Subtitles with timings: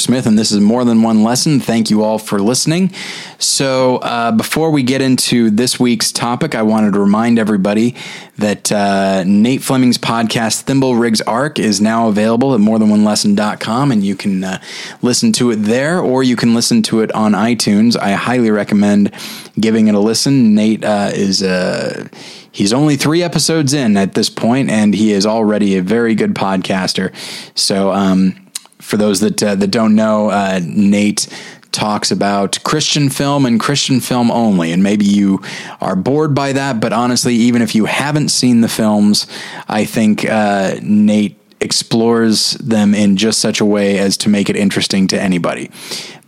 [0.00, 1.60] Smith, and this is More Than One Lesson.
[1.60, 2.92] Thank you all for listening.
[3.38, 7.94] So, uh, before we get into this week's topic, I wanted to remind everybody
[8.38, 14.16] that uh, Nate Fleming's podcast, Thimble Rigs Arc, is now available at morethanonelesson.com, and you
[14.16, 14.60] can uh,
[15.02, 17.96] listen to it there, or you can listen to it on iTunes.
[17.96, 19.12] I highly recommend
[19.60, 20.54] giving it a listen.
[20.54, 22.08] Nate uh, is a
[22.52, 26.34] he's only three episodes in at this point, and he is already a very good
[26.34, 27.14] podcaster.
[27.54, 28.49] So, um,
[28.90, 31.28] for those that uh, that don't know, uh, Nate
[31.72, 35.40] talks about Christian film and Christian film only, and maybe you
[35.80, 36.80] are bored by that.
[36.80, 39.26] But honestly, even if you haven't seen the films,
[39.68, 44.56] I think uh, Nate explores them in just such a way as to make it
[44.56, 45.70] interesting to anybody.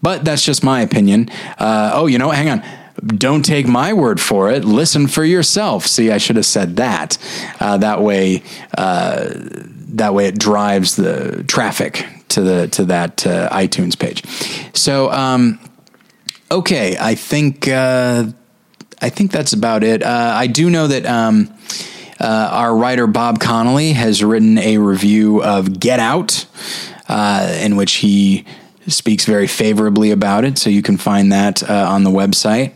[0.00, 1.28] But that's just my opinion.
[1.58, 2.62] Uh, oh, you know, hang on
[3.06, 4.64] don't take my word for it.
[4.64, 5.86] Listen for yourself.
[5.86, 7.16] See, I should have said that.
[7.58, 8.42] Uh, that way,
[8.76, 9.28] uh,
[9.94, 14.22] that way it drives the traffic to the to that uh, iTunes page.
[14.74, 15.58] So, um,
[16.50, 18.26] okay, I think uh,
[19.00, 20.02] I think that's about it.
[20.02, 21.06] Uh, I do know that.
[21.06, 21.54] Um,
[22.20, 26.46] uh, our writer Bob Connolly has written a review of Get Out,
[27.08, 28.44] in which he
[28.86, 30.58] speaks very favorably about it.
[30.58, 32.74] So you can find that uh, on the website.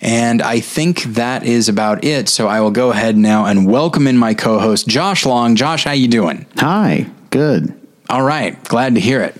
[0.00, 2.28] And I think that is about it.
[2.28, 5.56] So I will go ahead now and welcome in my co-host Josh Long.
[5.56, 6.46] Josh, how you doing?
[6.56, 7.06] Hi.
[7.30, 7.74] Good.
[8.08, 8.62] All right.
[8.64, 9.36] Glad to hear it.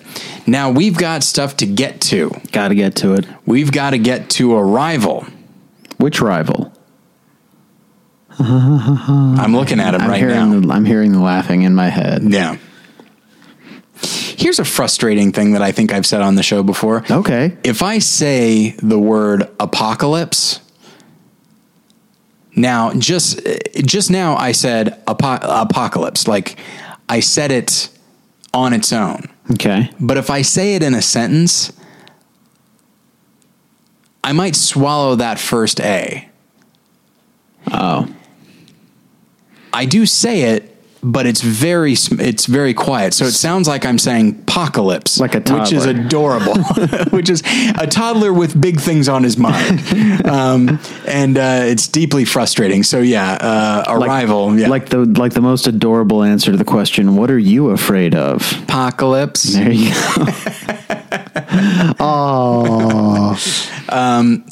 [0.46, 2.30] Now we've got stuff to get to.
[2.52, 3.26] Got to get to it.
[3.46, 5.26] We've got to get to a rival.
[5.98, 6.72] Which rival?
[8.38, 10.60] I'm looking at him I'm right now.
[10.60, 12.22] The, I'm hearing the laughing in my head.
[12.22, 12.56] yeah.
[14.00, 17.04] Here's a frustrating thing that I think I've said on the show before.
[17.10, 17.56] Okay.
[17.64, 20.60] if I say the word apocalypse,
[22.54, 23.40] now just
[23.84, 26.56] just now I said apo- apocalypse, like
[27.08, 27.88] I said it
[28.58, 29.28] on its own.
[29.52, 29.90] Okay.
[30.00, 31.72] But if I say it in a sentence,
[34.22, 36.28] I might swallow that first A.
[37.72, 38.12] Oh.
[39.72, 43.14] I do say it, but it's very it's very quiet.
[43.14, 46.54] So it sounds like I'm saying apocalypse, Like a which is adorable,
[47.10, 47.42] which is
[47.78, 52.82] a toddler with big things on his mind, um, and uh, it's deeply frustrating.
[52.82, 57.16] So yeah, uh, arrival, yeah, Like the like the most adorable answer to the question,
[57.16, 58.52] what are you afraid of?
[58.62, 59.54] apocalypse.
[59.54, 60.26] There you go.
[62.00, 63.36] oh.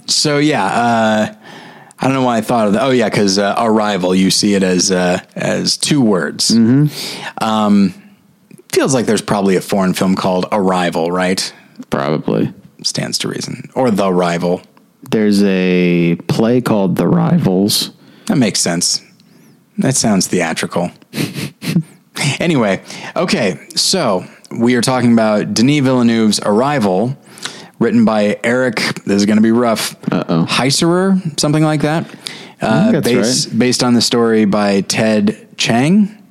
[0.06, 1.34] So yeah, uh,
[1.98, 2.82] I don't know why I thought of that.
[2.82, 6.50] Oh yeah, because uh, arrival, you see it as uh, as two words.
[7.40, 7.94] Um,
[8.72, 11.52] feels like there's probably a foreign film called Arrival, right?
[11.88, 12.52] Probably.
[12.82, 14.62] Stands to reason, or The Rival.
[15.10, 17.90] There's a play called The Rivals.
[18.26, 19.02] That makes sense.
[19.78, 20.90] That sounds theatrical.
[22.38, 22.82] anyway,
[23.14, 27.16] okay, so we are talking about Denis Villeneuve's Arrival,
[27.78, 28.76] written by Eric.
[29.04, 29.94] This is going to be rough.
[30.12, 30.46] Uh-oh.
[30.48, 32.12] Heisserer, something like that.
[32.60, 36.22] Uh, based, based on the story by Ted Chiang.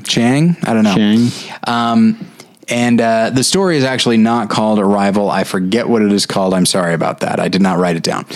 [0.00, 0.94] Chang, I don't know.
[0.94, 1.30] Chang.
[1.66, 2.26] Um,
[2.68, 5.30] and uh, the story is actually not called Arrival.
[5.30, 6.54] I forget what it is called.
[6.54, 7.40] I'm sorry about that.
[7.40, 8.26] I did not write it down.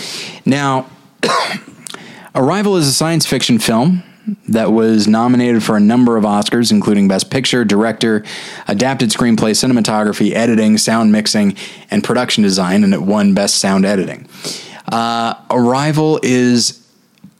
[0.45, 0.89] Now,
[2.35, 4.03] Arrival is a science fiction film
[4.49, 8.23] that was nominated for a number of Oscars, including Best Picture, Director,
[8.67, 11.55] Adapted Screenplay, Cinematography, Editing, Sound Mixing,
[11.89, 14.27] and Production Design, and it won Best Sound Editing.
[14.91, 16.85] Uh, Arrival is,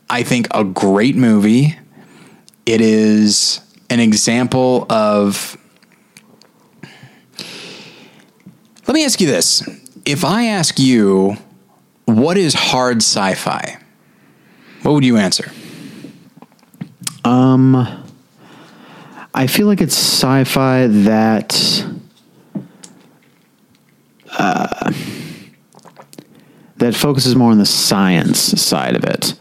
[0.09, 1.77] I think, a great movie.
[2.65, 5.57] It is an example of.
[8.87, 9.67] Let me ask you this.
[10.05, 11.35] If I ask you,
[12.05, 13.77] what is hard sci fi?
[14.83, 15.51] What would you answer?
[17.27, 18.05] Um
[19.33, 21.85] I feel like it's sci-fi that
[24.37, 24.91] uh,
[26.77, 29.35] that focuses more on the science side of it.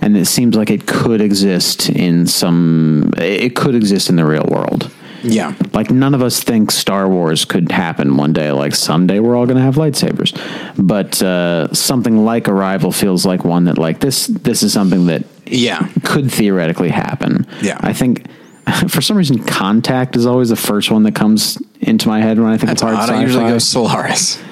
[0.00, 4.46] And it seems like it could exist in some it could exist in the real
[4.50, 4.90] world.
[5.22, 5.54] Yeah.
[5.72, 8.52] Like none of us think Star Wars could happen one day.
[8.52, 10.38] Like someday we're all going to have lightsabers,
[10.76, 14.26] but uh, something like Arrival feels like one that like this.
[14.26, 15.88] This is something that Yeah.
[16.04, 17.46] could theoretically happen.
[17.62, 17.78] Yeah.
[17.80, 18.26] I think
[18.88, 22.48] for some reason Contact is always the first one that comes into my head when
[22.48, 23.16] I think That's of hard odd.
[23.16, 24.42] I usually go Solaris.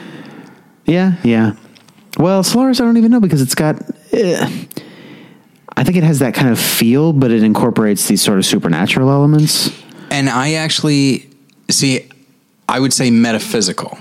[0.84, 1.52] Yeah, yeah.
[2.18, 3.76] Well, Solaris I don't even know because it's got.
[4.12, 4.48] eh,
[5.78, 9.10] I think it has that kind of feel, but it incorporates these sort of supernatural
[9.10, 9.70] elements.
[10.10, 11.28] And I actually
[11.68, 12.08] see,
[12.68, 13.98] I would say metaphysical.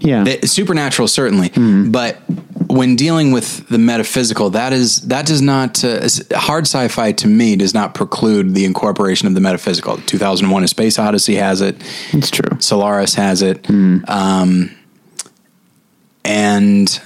[0.00, 0.24] Yeah.
[0.24, 1.48] The, supernatural, certainly.
[1.48, 1.92] Mm-hmm.
[1.92, 2.20] But
[2.68, 7.56] when dealing with the metaphysical, that is that does not uh, hard sci-fi to me
[7.56, 9.96] does not preclude the incorporation of the metaphysical.
[9.96, 11.76] 2001: A Space Odyssey has it.
[12.12, 12.60] It's true.
[12.60, 13.68] Solaris has it.
[14.08, 14.70] Um,
[16.24, 17.00] and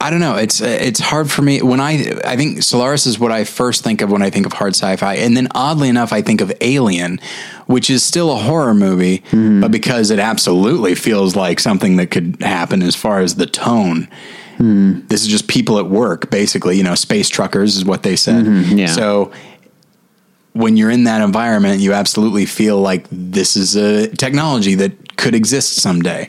[0.00, 0.36] I don't know.
[0.36, 4.00] It's it's hard for me when I I think Solaris is what I first think
[4.00, 7.20] of when I think of hard sci-fi, and then oddly enough, I think of Alien,
[7.66, 9.60] which is still a horror movie, hmm.
[9.60, 14.08] but because it absolutely feels like something that could happen as far as the tone.
[14.56, 15.06] Hmm.
[15.08, 16.78] This is just people at work, basically.
[16.78, 18.46] You know, space truckers is what they said.
[18.46, 18.78] Hmm.
[18.78, 18.86] yeah.
[18.86, 19.32] So
[20.52, 25.34] when you're in that environment, you absolutely feel like this is a technology that could
[25.34, 26.28] exist someday.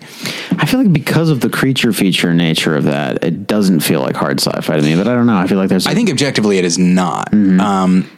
[0.52, 4.16] I feel like because of the creature feature nature of that, it doesn't feel like
[4.16, 4.96] hard sci-fi to me.
[4.96, 5.38] But I don't know.
[5.38, 5.88] I feel like there's.
[5.88, 7.32] I think objectively it is not.
[7.32, 7.60] Mm-hmm.
[7.60, 8.10] Um,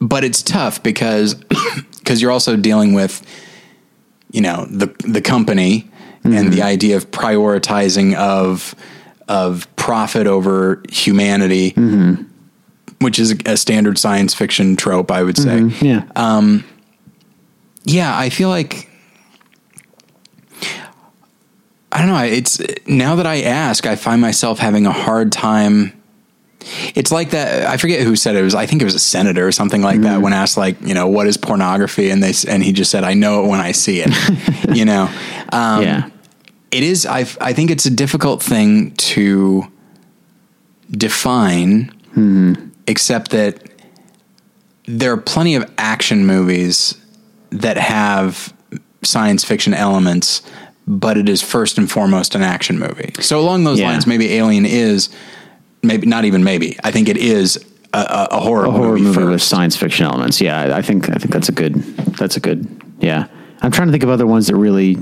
[0.00, 1.34] but it's tough because
[1.98, 3.24] because you're also dealing with
[4.32, 5.88] you know the the company
[6.24, 6.66] and the mm-hmm.
[6.66, 8.74] idea of prioritizing of
[9.28, 12.22] of profit over humanity, mm-hmm.
[13.04, 15.60] Which is a standard science fiction trope, I would say.
[15.60, 15.84] Mm-hmm.
[15.84, 16.08] yeah.
[16.16, 16.64] Um,
[17.84, 18.88] yeah, I feel like
[21.92, 22.24] I don't know.
[22.24, 25.92] It's now that I ask, I find myself having a hard time.
[26.94, 27.68] It's like that.
[27.68, 28.40] I forget who said it.
[28.40, 28.54] it was.
[28.54, 30.14] I think it was a senator or something like that.
[30.14, 30.22] Mm-hmm.
[30.22, 33.14] When asked, like, you know, what is pornography, and they and he just said, "I
[33.14, 34.10] know it when I see it."
[34.74, 35.02] you know,
[35.52, 36.08] um, yeah.
[36.72, 37.06] it is.
[37.06, 39.70] I I think it's a difficult thing to
[40.90, 42.70] define, mm-hmm.
[42.86, 43.62] Except that
[44.86, 46.94] there are plenty of action movies
[47.50, 48.52] that have
[49.02, 50.42] science fiction elements,
[50.86, 53.12] but it is first and foremost an action movie.
[53.20, 53.90] So along those Yeah.
[53.90, 55.08] lines, maybe Alien is
[55.82, 56.76] maybe not even maybe.
[56.84, 57.56] I think it is
[57.92, 60.40] a, a, horror, a horror movie, movie with science fiction elements.
[60.40, 61.74] Yeah, I think I think that's a good.
[62.18, 62.66] That's a good.
[63.00, 63.26] Yeah,
[63.62, 64.96] I'm trying to think of other ones that really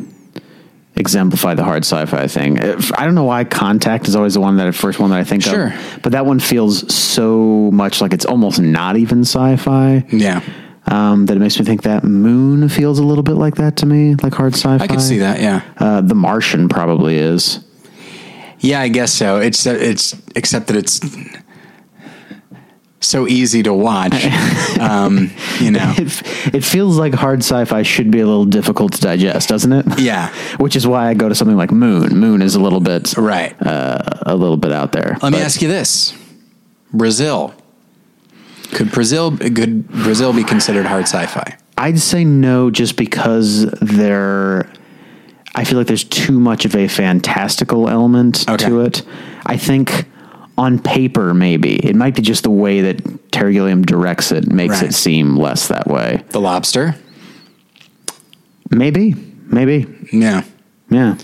[0.96, 2.58] exemplify the hard sci-fi thing.
[2.60, 5.42] I don't know why Contact is always the one that first one that I think
[5.42, 5.68] Sure.
[5.68, 10.04] of, but that one feels so much like it's almost not even sci-fi.
[10.12, 10.40] Yeah,
[10.86, 13.86] Um, that it makes me think that Moon feels a little bit like that to
[13.86, 14.84] me, like hard sci-fi.
[14.84, 15.40] I could see that.
[15.40, 17.60] Yeah, Uh, the Martian probably is.
[18.60, 19.38] yeah, I guess so.
[19.38, 21.00] It's it's except that it's
[23.12, 24.24] so easy to watch.
[24.80, 25.30] um,
[25.60, 29.48] you know, It, it feels like hard sci-fi should be a little difficult to digest,
[29.48, 30.00] doesn't it?
[30.00, 30.28] yeah,
[30.58, 32.16] Which is why I go to something like Moon.
[32.18, 33.54] Moon is a little bit right.
[33.64, 35.18] uh, a little bit out there.
[35.22, 36.14] Let me ask you this:
[36.92, 37.54] Brazil.
[38.72, 41.58] Could Brazil could Brazil be considered hard sci-fi?
[41.76, 44.70] I'd say no, just because there.
[45.54, 48.66] I feel like there's too much of a fantastical element Okay.
[48.68, 49.02] to it.
[49.44, 50.06] I think
[50.58, 54.80] on paper, maybe it might be just the way that Terry Gilliam directs it makes
[54.82, 54.90] Right.
[54.90, 56.22] it seem less that way.
[56.30, 56.94] The Lobster.
[58.70, 59.14] Maybe,
[59.46, 60.42] maybe, Yeah.
[60.90, 61.16] yeah.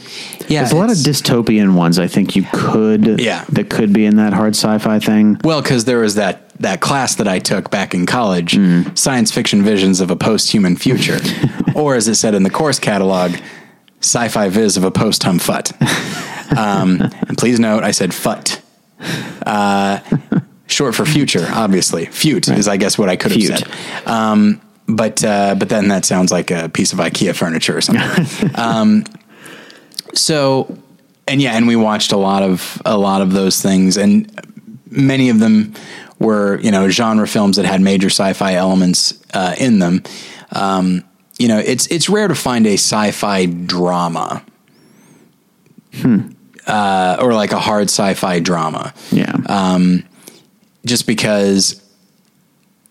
[0.49, 1.99] Yeah, There's a lot of dystopian ones.
[1.99, 3.45] I think you could, Yeah.
[3.51, 5.39] that could be in that hard sci-fi thing.
[5.45, 8.99] Well, because there was that that class that I took back in college, Mm.
[8.99, 11.21] science fiction visions of a post-human future,
[11.75, 13.31] or as it said in the course catalog,
[14.01, 15.73] sci-fi viz of a post-hum fut.
[16.57, 18.63] Um, and please note, I said fut.
[19.47, 20.01] Uh,
[20.67, 22.07] short for future, obviously.
[22.07, 23.59] Fute is, I guess, what I could have Fute.
[23.59, 24.07] said.
[24.07, 28.51] Um, but uh, but then that sounds like a piece of IKEA furniture or something.
[28.55, 29.05] um,
[30.15, 30.79] so
[31.29, 34.33] and yeah, and we watched a lot of a lot of those things, and
[34.91, 35.75] many of them
[36.19, 40.03] were you know genre films that had major sci-fi elements uh, in them.
[40.53, 41.05] Um,
[41.39, 44.45] you know, it's it's rare to find a sci-fi drama.
[46.69, 49.35] Uh, or like a hard sci-fi drama Yeah.
[49.47, 49.99] Uh,
[50.85, 51.83] just because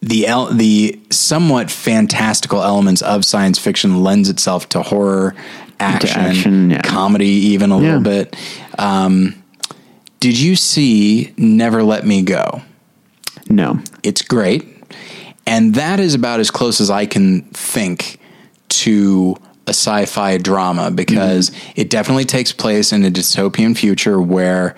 [0.02, 5.36] the el- the somewhat fantastical elements of science fiction lends itself to horror,
[5.80, 6.82] action, action, yeah.
[6.82, 7.84] comedy, even a Yeah.
[7.84, 8.36] little bit.
[8.80, 9.36] Um,
[10.20, 12.62] did you see Never Let Me Go?
[13.50, 13.80] no.
[14.04, 14.66] It's great,
[15.46, 18.20] and that is about as close as I can think
[18.70, 19.36] to
[19.68, 24.76] a sci-fi drama because it definitely takes place in a dystopian future where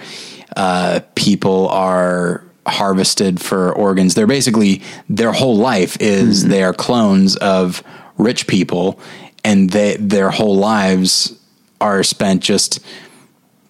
[0.58, 4.16] uh, people are harvested for organs.
[4.16, 7.84] They're basically their whole life is they are clones of
[8.18, 9.00] rich people,
[9.44, 11.38] and they their whole lives
[11.80, 12.80] are spent just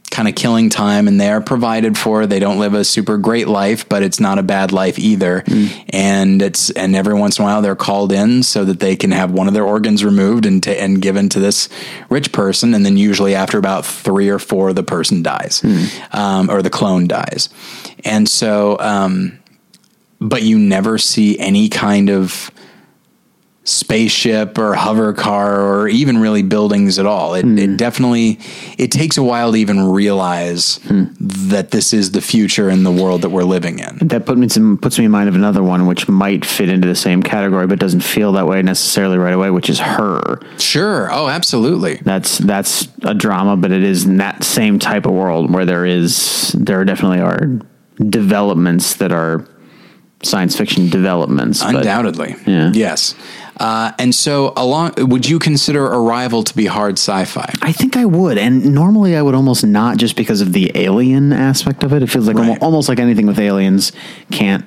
[0.10, 2.25] kind of killing time and they are provided for.
[2.25, 5.44] They don't live a super great life, but it's not a bad life either.
[5.89, 9.12] And it's and every once in a while they're called in so that they can
[9.12, 11.70] have one of their organs removed and ta and given to this
[12.10, 12.74] rich person.
[12.74, 15.62] And then usually after about three or four, the person dies,
[16.12, 17.50] um, or the clone dies.
[18.04, 19.39] And so, um,
[20.20, 22.51] but you never see any kind of
[23.70, 27.36] spaceship or hover car or even really buildings at all.
[27.36, 27.76] It, it hmm.
[27.76, 28.40] definitely
[28.78, 31.06] it takes a while to even realize hmm.
[31.20, 34.00] that this is the future and the world that we're living in.
[34.08, 36.88] That put me some, puts me in mind of another one which might fit into
[36.88, 40.40] the same category, but doesn't feel that way necessarily right away, which is her.
[40.58, 41.10] Sure.
[41.12, 41.98] Oh, absolutely.
[41.98, 45.86] That's that's a drama, but it is in that same type of world where there
[45.86, 47.60] is there definitely are
[48.10, 49.46] developments that are
[50.24, 51.64] science fiction developments.
[51.64, 52.36] but- Undoubtedly.
[52.46, 52.72] Yeah.
[52.74, 53.16] Yes.
[53.60, 57.54] Uh, and so, along, would you consider Arrival to be hard sci-fi?
[57.62, 61.34] I think I would, and normally I would almost not, just because of the alien
[61.34, 62.01] aspect of it.
[62.01, 62.50] It feels like Right.
[62.51, 63.92] almo- almost like anything with aliens
[64.32, 64.63] can't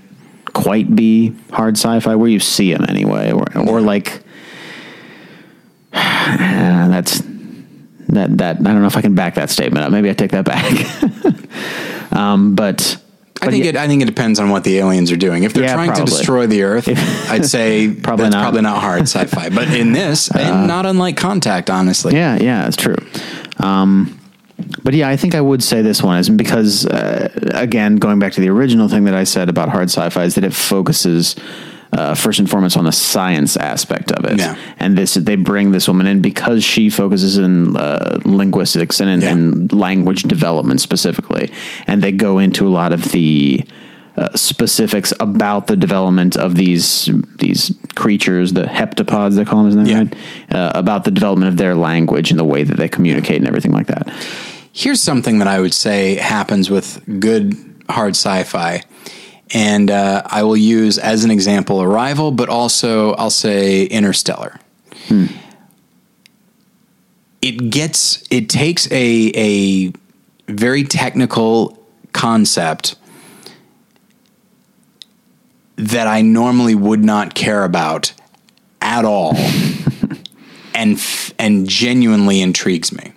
[0.53, 4.23] quite be hard sci-fi where you see them anyway, or or like
[5.95, 7.23] uh, that's
[8.09, 9.93] that that I don't know if I can back that statement up.
[9.93, 12.13] Maybe I take that back.
[12.13, 13.02] um, but
[13.43, 13.77] I think yeah, it.
[13.77, 15.43] I think it depends on what the aliens are doing.
[15.45, 16.07] If they're Yeah, trying probably.
[16.07, 16.89] to destroy the Earth,
[17.31, 18.41] I'd say Probably that's not.
[18.41, 19.49] Uh, probably not hard sci-fi.
[19.51, 22.15] But in this, and not unlike Contact, honestly.
[22.15, 22.97] Yeah, yeah, it's true.
[23.59, 24.19] Um,
[24.85, 28.33] but yeah, I think I would say this one is because uh, again, going back
[28.35, 31.37] to the original thing that I said about hard sci-fi is that it focuses
[31.93, 34.39] uh, first and foremost on the science aspect of it.
[34.39, 34.57] Yeah.
[34.79, 39.21] And this they bring this woman in because she focuses in uh, linguistics and in,
[39.21, 39.33] Yeah.
[39.33, 41.51] in language development specifically,
[41.87, 43.65] and they go into a lot of the.
[44.15, 47.09] Uh, specifics about the development of these
[47.39, 49.99] these creatures, the heptapods they call them, isn't that Yeah.
[50.01, 50.15] right?
[50.51, 53.73] Uh, about the development of their language and the way that they communicate and everything
[53.73, 54.13] like that.
[54.75, 57.57] Here's something that I would say happens with good
[57.89, 58.83] hard sci-fi,
[59.51, 64.59] and uh, I will use as an example Arrival, but also I'll say Interstellar.
[67.43, 69.93] It gets it takes a a
[70.51, 71.79] very technical
[72.13, 72.95] concept
[75.77, 78.13] that I normally would not care about
[78.81, 79.35] at all
[80.75, 83.13] and f- and genuinely intrigues me.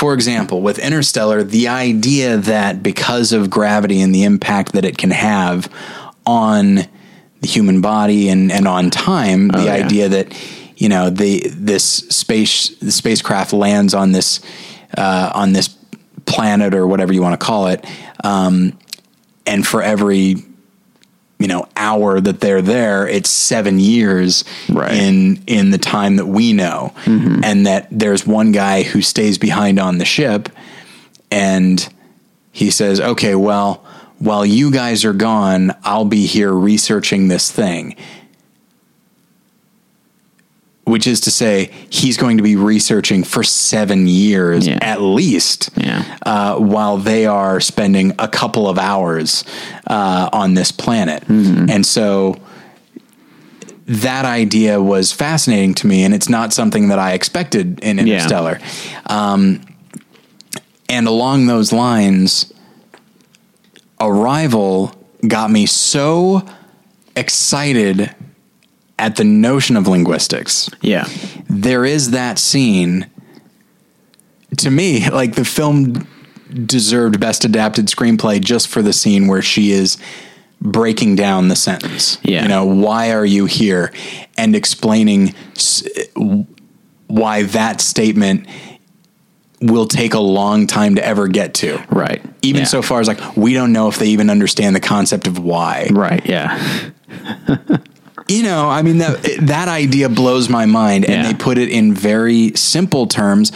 [0.00, 4.96] For example, with Interstellar, the idea that because of gravity and the impact that it
[4.96, 5.70] can have
[6.24, 6.76] on
[7.42, 9.72] the human body and, and on time, the yeah.
[9.74, 10.34] idea that
[10.78, 14.40] you know the this space the spacecraft lands on this
[14.96, 15.68] uh, on this
[16.24, 17.84] planet or whatever you want to call it,
[18.24, 18.78] um,
[19.46, 20.36] and for every
[21.40, 24.92] you know hour that they're there it's seven years Right.
[24.92, 26.92] in in the time that we know.
[27.04, 27.42] Mm-hmm.
[27.42, 30.48] And that there's one guy who stays behind on the ship
[31.30, 31.92] and
[32.52, 33.84] he says okay well
[34.18, 37.94] while you guys are gone i'll be here researching this thing
[40.90, 44.78] which is to say he's going to be researching for seven years Yeah.
[44.82, 46.02] at least Yeah.
[46.26, 49.44] uh, while they are spending a couple of hours
[49.86, 51.22] uh, on this planet.
[51.28, 51.70] Mm-hmm.
[51.70, 52.36] And so
[53.86, 58.02] that idea was fascinating to me, and it's not something that I expected in Yeah.
[58.14, 58.58] Interstellar.
[59.06, 59.60] Um,
[60.88, 62.52] and along those lines,
[64.00, 64.92] Arrival
[65.26, 66.42] got me so
[67.16, 68.14] excited
[69.00, 71.08] at the notion of linguistics Yeah.
[71.48, 73.06] there is that scene
[74.58, 76.06] to me like the film
[76.66, 79.96] deserved best adapted screenplay just for the scene where she is
[80.60, 82.42] breaking down the sentence Yeah.
[82.42, 83.92] you know why are you here
[84.36, 85.82] and explaining s-
[87.06, 88.46] why that statement
[89.62, 92.22] will take a long time to ever get to Right.
[92.42, 92.66] even Yeah.
[92.66, 95.88] so far as like we don't know if they even understand the concept of why
[95.90, 96.24] Right.
[96.26, 96.58] Yeah.
[98.30, 101.22] you know, I mean that that idea blows my mind, and Yeah.
[101.28, 103.52] they put it in very simple terms,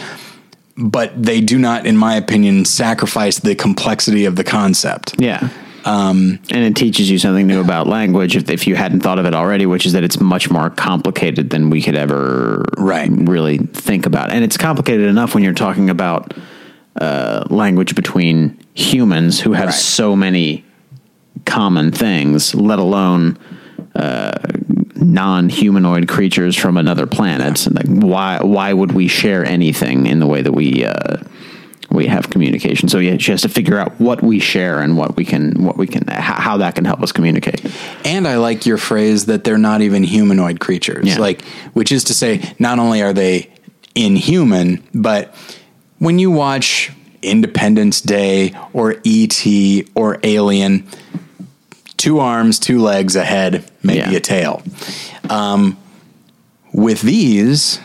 [0.77, 5.15] but they do not, in my opinion, sacrifice the complexity of the concept.
[5.17, 5.47] Yeah.
[5.85, 9.25] Um, and it teaches you something new about language if, if you hadn't thought of
[9.25, 13.07] it already, which is that it's much more complicated than we could ever Right.
[13.11, 14.31] really think about.
[14.31, 16.33] And it's complicated enough when you're talking about
[16.99, 19.73] uh, language between humans who have Right.
[19.75, 20.63] so many
[21.45, 23.37] common things, let alone
[23.95, 24.37] uh,
[24.95, 27.67] non-humanoid creatures from another planet.
[27.71, 28.39] Like, why?
[28.41, 30.85] Why would we share anything in the way that we?
[30.85, 31.17] Uh,
[31.91, 32.89] we have communication.
[32.89, 35.77] So yeah, she has to figure out what we share and what we can, what
[35.77, 37.63] we can, how, that can help us communicate.
[38.03, 41.19] And I like your phrase that they're not even humanoid creatures, Yeah.
[41.19, 43.49] like which is to say, not only are they
[43.93, 45.33] inhuman, but
[45.99, 49.87] when you watch Independence Day or E.T.
[49.95, 50.85] or Alien,
[51.97, 54.17] two arms, two legs, a head, maybe Yeah.
[54.17, 54.61] a tail.
[55.29, 55.77] Um,
[56.73, 57.79] with these,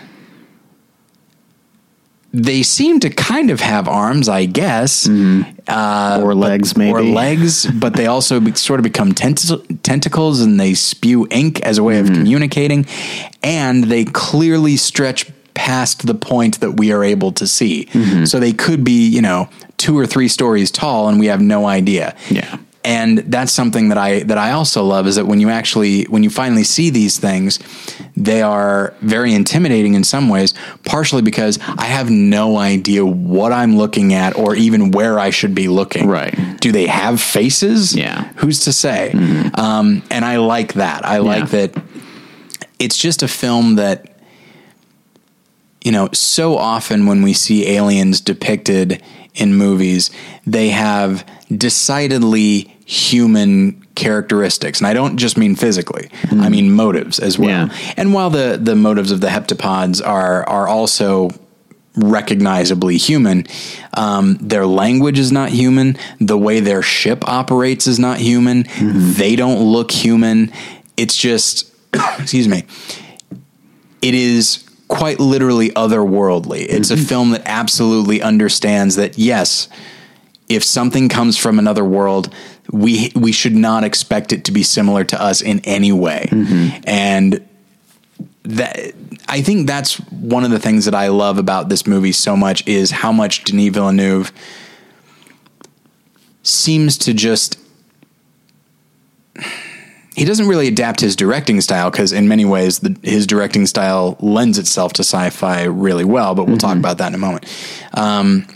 [2.33, 6.93] they seem to kind of have arms, I guess, uh, Or legs, maybe.
[6.93, 9.51] or legs, but they also be, sort of become tent-
[9.83, 12.13] tentacles and they spew ink as a way Mm-hmm.
[12.13, 12.87] of communicating,
[13.43, 17.87] and they clearly stretch past the point that we are able to see.
[17.93, 18.25] Mm-hmm.
[18.27, 21.67] So they could be, you know, two or three stories tall, and we have no
[21.67, 22.15] idea.
[22.31, 22.59] Yeah.
[22.83, 26.23] And that's something that I that I also love is that when you actually when
[26.23, 27.59] you finally see these things,
[28.17, 30.55] they are very intimidating in some ways,
[30.87, 35.55] partially because I have no idea what I'm looking at or even where I should
[35.55, 36.07] be looking.
[36.09, 36.35] Right.
[36.61, 37.95] Do they have faces?
[37.95, 38.33] Yeah.
[38.37, 39.13] Who's to say?
[39.55, 41.05] Um, and I like that.
[41.05, 41.67] I like Yeah.
[41.67, 41.83] that
[42.79, 44.07] it's just a film that
[45.85, 49.03] you know, so often when we see aliens depicted
[49.35, 50.11] in movies,
[50.47, 51.25] they have
[51.57, 54.81] decidedly human characteristics.
[54.81, 56.09] And I don't just mean physically.
[56.25, 56.51] I hmm.
[56.51, 57.69] mean motives as well.
[57.69, 57.95] Yeah.
[57.97, 61.31] And while the the motives of the heptapods are are also
[61.97, 63.47] recognizably human,
[63.95, 65.97] um, their language is not human.
[66.21, 68.65] The way their ship operates is not human.
[68.65, 69.13] Hmm.
[69.13, 70.53] They don't look human.
[70.97, 71.73] It's just,
[72.19, 72.65] excuse me,
[74.03, 76.67] it is quite literally otherworldly.
[76.69, 77.05] It's a mm-hmm.
[77.05, 79.69] film that absolutely understands that yes,
[80.51, 82.35] if something comes from another world,
[82.73, 86.29] we we should not expect it to be similar to us in any way.
[86.87, 87.49] And
[88.43, 88.95] that
[89.29, 92.67] I think that's one of the things that I love about this movie so much
[92.67, 94.33] is how much Denis Villeneuve
[96.43, 97.59] seems to just
[100.17, 104.17] he doesn't really adapt his directing style because in many ways the, his directing style
[104.21, 107.47] lends itself to sci-fi really well but we'll talk about that in a moment.
[107.95, 108.47] Um,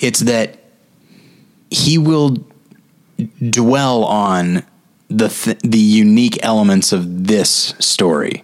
[0.00, 0.58] it's that
[1.70, 2.36] he will
[3.50, 4.62] dwell on
[5.08, 8.42] the th- the unique elements of this story.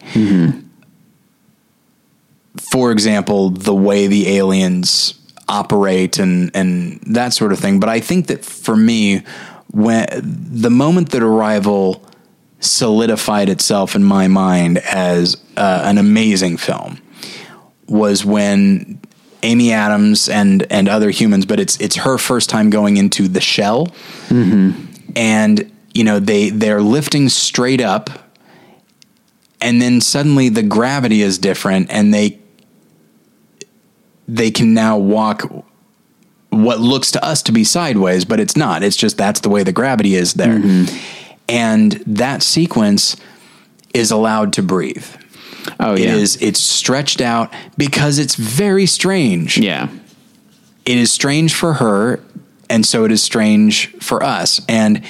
[2.71, 5.15] For example the way the aliens
[5.49, 7.81] operate and and that sort of thing.
[7.81, 9.23] But i think that for me
[9.73, 12.07] when the moment that arrival
[12.61, 16.99] solidified itself in my mind as uh, an amazing film
[17.89, 19.01] was when
[19.43, 23.41] Amy Adams and and other humans, but it's it's her first time going into the
[23.41, 23.87] shell,
[24.29, 24.73] mm-hmm.
[25.17, 28.11] and you know they they're lifting straight up,
[29.61, 32.39] and then suddenly the gravity is different, and they
[34.29, 35.43] they can now walk
[36.51, 38.83] what looks to us to be sideways, but it's not.
[38.83, 40.59] It's just that's the way the gravity is there.
[40.59, 40.95] Mm-hmm.
[41.49, 43.17] And that sequence
[43.95, 45.07] is allowed to breathe.
[45.81, 46.15] Oh It yeah.
[46.15, 49.59] is it's stretched out because it's very strange.
[49.59, 49.89] Yeah.
[50.85, 52.21] It is strange for her
[52.69, 54.61] and so it is strange for us.
[54.69, 55.05] And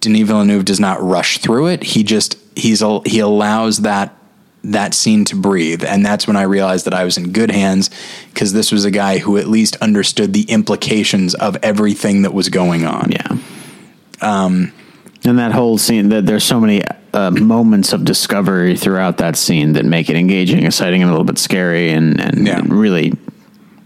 [0.00, 1.82] Denis Villeneuve does not rush through it.
[1.82, 4.16] He just he's a, he allows that
[4.62, 7.88] that scene to breathe and that's when I realized that I was in good hands
[8.34, 12.50] cuz this was a guy who at least understood the implications of everything that was
[12.50, 13.10] going on.
[13.10, 13.36] Yeah.
[14.20, 14.72] Um,
[15.24, 19.72] and that whole scene that there's so many uh, moments of discovery throughout that scene
[19.72, 22.62] that make it engaging, exciting, and a little bit scary, and and Yeah.
[22.66, 23.12] really,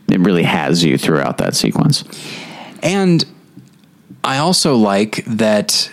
[0.08, 2.04] it really has you throughout that sequence.
[2.82, 3.24] And
[4.22, 5.90] I also like that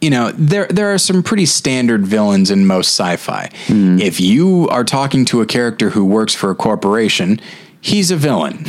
[0.00, 3.50] you know, there there are some pretty standard villains in most sci-fi.
[3.68, 7.38] If you are talking to a character who works for a corporation,
[7.82, 8.62] he's a villain.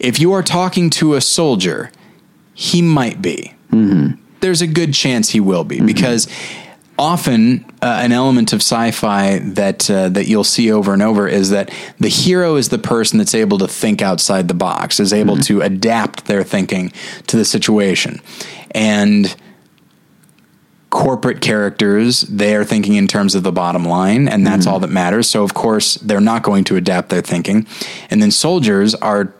[0.00, 1.92] if you are talking to a soldier,
[2.52, 3.52] he might be.
[4.46, 6.28] There's a good chance he will be because
[6.96, 11.50] often uh, an element of sci-fi that uh, that you'll see over and over is
[11.50, 15.36] that the hero is the person that's able to think outside the box, is able
[15.38, 16.92] to adapt their thinking
[17.26, 18.20] to the situation,
[18.70, 19.34] and
[20.90, 24.88] corporate characters they are thinking in terms of the bottom line and that's all that
[24.88, 27.66] matters so of course they're not going to adapt their thinking
[28.08, 29.34] and then soldiers are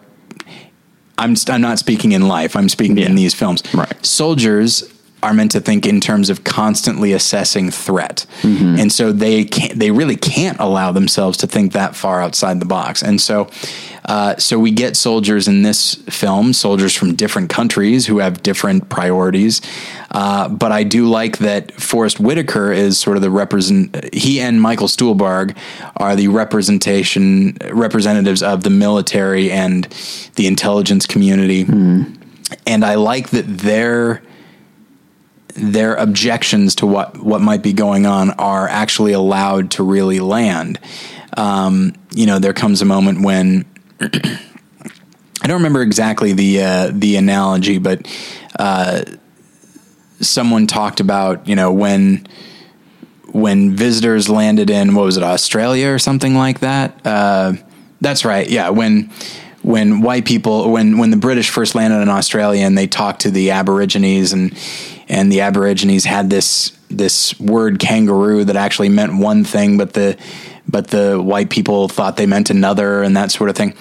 [1.19, 2.57] I'm I'm not speaking in life.
[2.57, 3.63] I'm speaking in these films.
[3.73, 4.05] Right.
[4.05, 4.85] Soldiers
[5.27, 8.79] are meant to think in terms of constantly assessing threat, Mm-hmm.
[8.81, 9.79] and so they can't.
[9.79, 13.03] They really can't allow themselves to think that far outside the box.
[13.03, 13.49] And so,
[14.05, 18.89] uh, so we get soldiers in this film, soldiers from different countries who have different
[18.89, 19.61] priorities.
[20.11, 24.15] Uh, but I do like that Forest Whitaker is sort of the represent.
[24.15, 25.57] He and Michael Stuhlbarg
[25.97, 29.85] are the representation representatives of the military and
[30.37, 31.65] the intelligence community.
[32.67, 34.23] And I like that their
[35.57, 40.79] their objections to what what might be going on are actually allowed to really land.
[41.37, 43.65] Um, you know, there comes a moment when
[44.01, 48.07] I don't remember exactly the uh, the analogy, but
[48.59, 49.05] uh,
[50.21, 52.27] someone talked about you know when
[53.33, 57.01] when visitors landed in what was it Australia or something like that.
[57.05, 57.55] Uh,
[58.01, 58.49] that's right.
[58.49, 59.11] Yeah, when
[59.67, 63.33] when white people when when the British first landed in Australia and they talked to
[63.33, 64.57] the Aborigines and
[65.09, 70.17] and the Aborigines had this this word kangaroo that actually meant one thing, but the
[70.69, 73.75] but the white people thought they meant another and that sort of thing.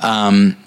[0.00, 0.58] Um,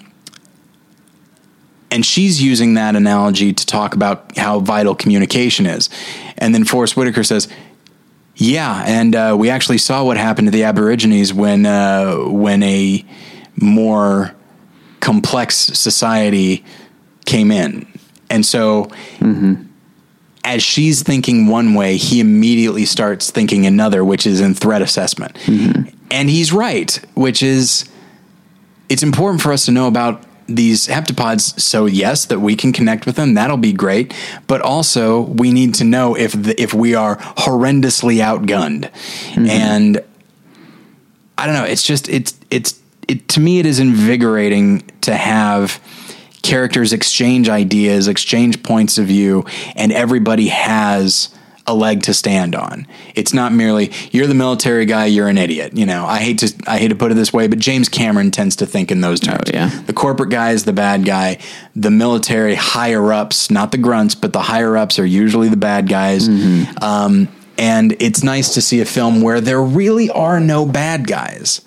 [1.92, 5.88] and she's using that analogy to talk about how vital communication is.
[6.36, 7.46] And then Forest Whitaker says,
[8.34, 13.04] "Yeah, and uh, we actually saw what happened to the Aborigines when uh, when a
[13.54, 14.34] more
[15.04, 16.64] complex society
[17.26, 17.86] came in."
[18.30, 18.86] And so,
[19.18, 19.62] mm-hmm.
[20.44, 25.34] as she's thinking one way, he immediately starts thinking another, which is in threat assessment.
[25.44, 25.88] Mm-hmm.
[26.10, 27.88] And he's right, which is
[28.88, 31.58] it's important for us to know about these heptapods.
[31.60, 33.34] So yes that we can connect with them.
[33.34, 34.14] That'll be great.
[34.46, 38.90] But also we need to know if the, if we are horrendously outgunned.
[38.90, 39.46] Mm-hmm.
[39.46, 40.04] And
[41.36, 41.64] i don't know.
[41.64, 45.80] It's just it's it's it to me it is invigorating to have
[46.42, 49.44] characters exchange ideas exchange points of view
[49.76, 51.34] and everybody has
[51.66, 52.86] a leg to stand on.
[53.14, 55.76] It's not merely you're the military guy, you're an idiot.
[55.76, 58.30] You know, I hate to I hate to put it this way, but James Cameron
[58.30, 59.50] tends to think in those terms.
[59.52, 59.70] yeah.
[59.86, 61.38] The corporate guy is the bad guy.
[61.74, 65.88] The military higher ups, not the grunts, but the higher ups are usually the bad
[65.88, 66.28] guys.
[66.82, 71.62] Um, and it's nice to see a film where there really are no bad guys.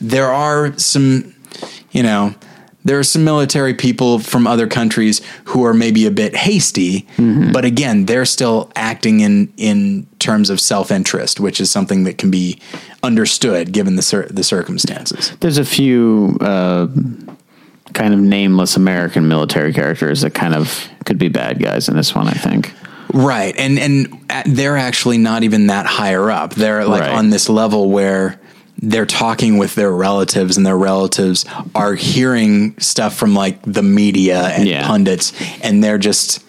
[0.00, 1.34] There are some,
[1.92, 2.34] you know,
[2.84, 7.06] there are some military people from other countries who are maybe a bit hasty,
[7.52, 12.16] but again, they're still acting in in terms of self interest, which is something that
[12.18, 12.58] can be
[13.02, 15.36] understood given the cir- the circumstances.
[15.40, 16.86] There's a few uh,
[17.92, 22.14] kind of nameless American military characters that kind of could be bad guys in this
[22.14, 22.28] one.
[22.28, 22.72] I think.
[23.12, 26.54] Right, and and they're actually not even that higher up.
[26.54, 27.10] They're like Right.
[27.12, 28.40] on this level where
[28.80, 34.40] they're talking with their relatives, and their relatives are hearing stuff from like the media
[34.48, 34.86] and Yeah.
[34.86, 36.44] pundits, and they're just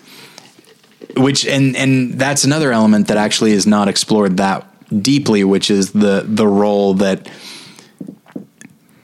[1.17, 4.65] which and and that's another element that actually is not explored that
[5.03, 7.27] deeply, which is the the role that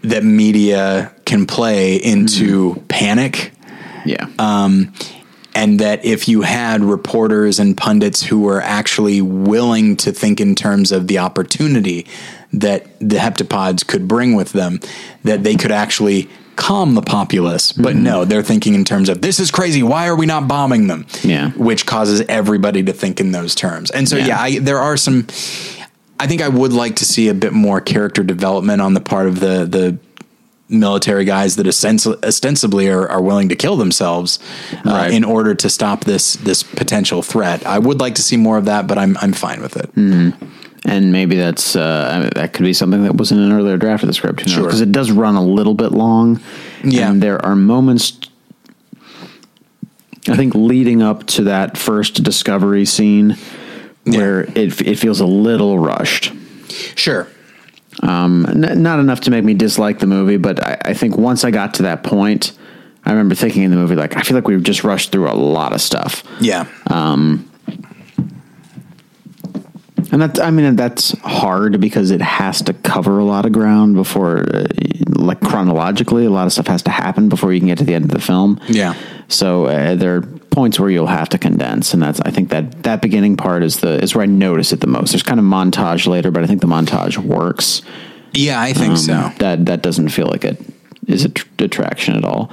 [0.03, 2.85] that media can play into mm-hmm.
[2.87, 3.51] panic
[4.05, 4.27] Yeah.
[4.37, 4.93] Um,
[5.55, 10.53] and that if you had reporters and pundits who were actually willing to think in
[10.53, 12.05] terms of the opportunity
[12.51, 14.79] that the heptapods could bring with them,
[15.23, 17.71] that they could actually calm the populace.
[17.71, 18.03] But mm-hmm.
[18.03, 19.81] no, they're thinking in terms of this is crazy.
[19.81, 21.07] Why are we not bombing them?
[21.23, 21.51] Yeah.
[21.51, 23.91] which causes everybody to think in those terms.
[23.91, 24.27] And so, Yeah.
[24.27, 25.27] yeah, I, there are some.
[26.17, 29.27] I think I would like to see a bit more character development on the part
[29.27, 29.97] of the the
[30.67, 34.39] military guys that ostensibly are, are willing to kill themselves
[34.73, 35.11] uh, Right.
[35.13, 37.65] in order to stop this this potential threat.
[37.65, 39.89] I would like to see more of that, but I'm I'm fine with it.
[40.87, 43.77] and maybe that's uh, I mean, that could be something that was in an earlier
[43.77, 44.47] draft of the script.
[44.49, 44.63] Sure.
[44.63, 46.39] because it does run a little bit long.
[46.83, 47.09] Yeah.
[47.11, 48.13] and there are moments.
[50.27, 53.37] I think leading up to that first discovery scene,
[54.05, 56.33] where it it feels a little rushed.
[56.95, 57.27] Sure.
[58.03, 61.43] Um, n- not enough to make me dislike the movie, but I, I think once
[61.43, 62.51] I got to that point,
[63.05, 65.33] I remember thinking in the movie like I feel like we've just rushed through a
[65.33, 66.23] lot of stuff.
[66.39, 66.67] Yeah.
[66.87, 67.49] Um,
[70.11, 73.95] and that's, I mean, that's hard because it has to cover a lot of ground
[73.95, 74.65] before, uh,
[75.09, 77.93] like chronologically, a lot of stuff has to happen before you can get to the
[77.95, 78.59] end of the film.
[78.67, 78.93] Yeah.
[79.27, 80.21] So uh, there
[80.55, 83.77] points where you'll have to condense, and that's I think that that beginning part is
[83.81, 85.11] the is where I notice it the most.
[85.11, 87.81] There's kind of montage later, but I think the montage works.
[88.33, 89.13] yeah, I think so.
[89.13, 90.57] Um, That that doesn't feel like it
[91.07, 92.49] is a tr- detraction at all.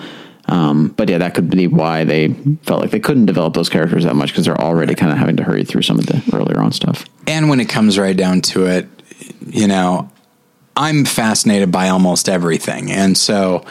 [0.46, 2.34] Um, but yeah, that could be why they
[2.64, 5.36] felt like they couldn't develop those characters that much because they're already kind of having
[5.36, 7.06] to hurry through some of the earlier on stuff.
[7.28, 8.88] And when it comes right down to it,
[9.46, 10.10] you know,
[10.76, 12.90] I'm fascinated by almost everything.
[12.90, 13.64] And so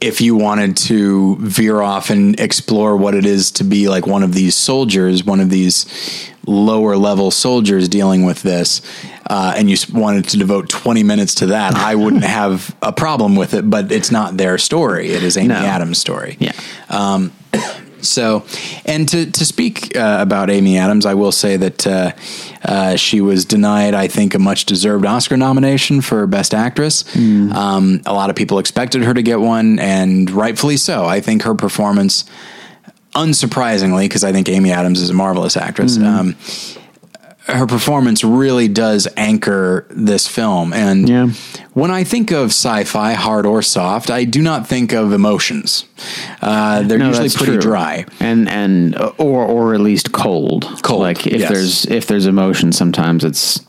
[0.00, 4.22] if you wanted to veer off and explore what it is to be like one
[4.22, 8.80] of these soldiers, one of these lower level soldiers dealing with this,
[9.28, 13.36] uh, and you wanted to devote 20 minutes to that, I wouldn't have a problem
[13.36, 15.10] with it, but it's not their story.
[15.10, 15.56] It is Amy No.
[15.56, 16.36] Adams' story.
[16.40, 16.52] Yeah.
[18.04, 18.44] So,
[18.84, 22.12] and to to speak uh, about Amy Adams, I will say that uh,
[22.64, 27.04] uh, she was denied, I think, a much deserved Oscar nomination for Best Actress.
[27.52, 31.04] Um, a lot of people expected her to get one, and rightfully so.
[31.04, 32.24] I think her performance,
[33.14, 35.96] unsurprisingly, because I think Amy Adams is a marvelous actress.
[35.96, 36.36] Um,
[37.50, 40.72] her performance really does anchor this film.
[40.72, 41.28] And Yeah.
[41.74, 45.84] when I think of sci-fi, hard or soft, I do not think of emotions.
[46.40, 47.60] Uh, they're No, usually pretty true.
[47.60, 48.04] dry.
[48.20, 50.66] and and uh, or or at least cold.
[50.82, 51.50] Cold, Like if yes.
[51.50, 53.60] there's if there's emotion, sometimes it's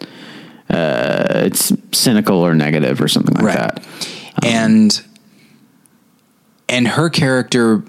[0.69, 3.57] uh, it's cynical or negative or something like Right.
[3.57, 3.85] that.
[4.43, 5.01] and
[6.69, 7.83] and her character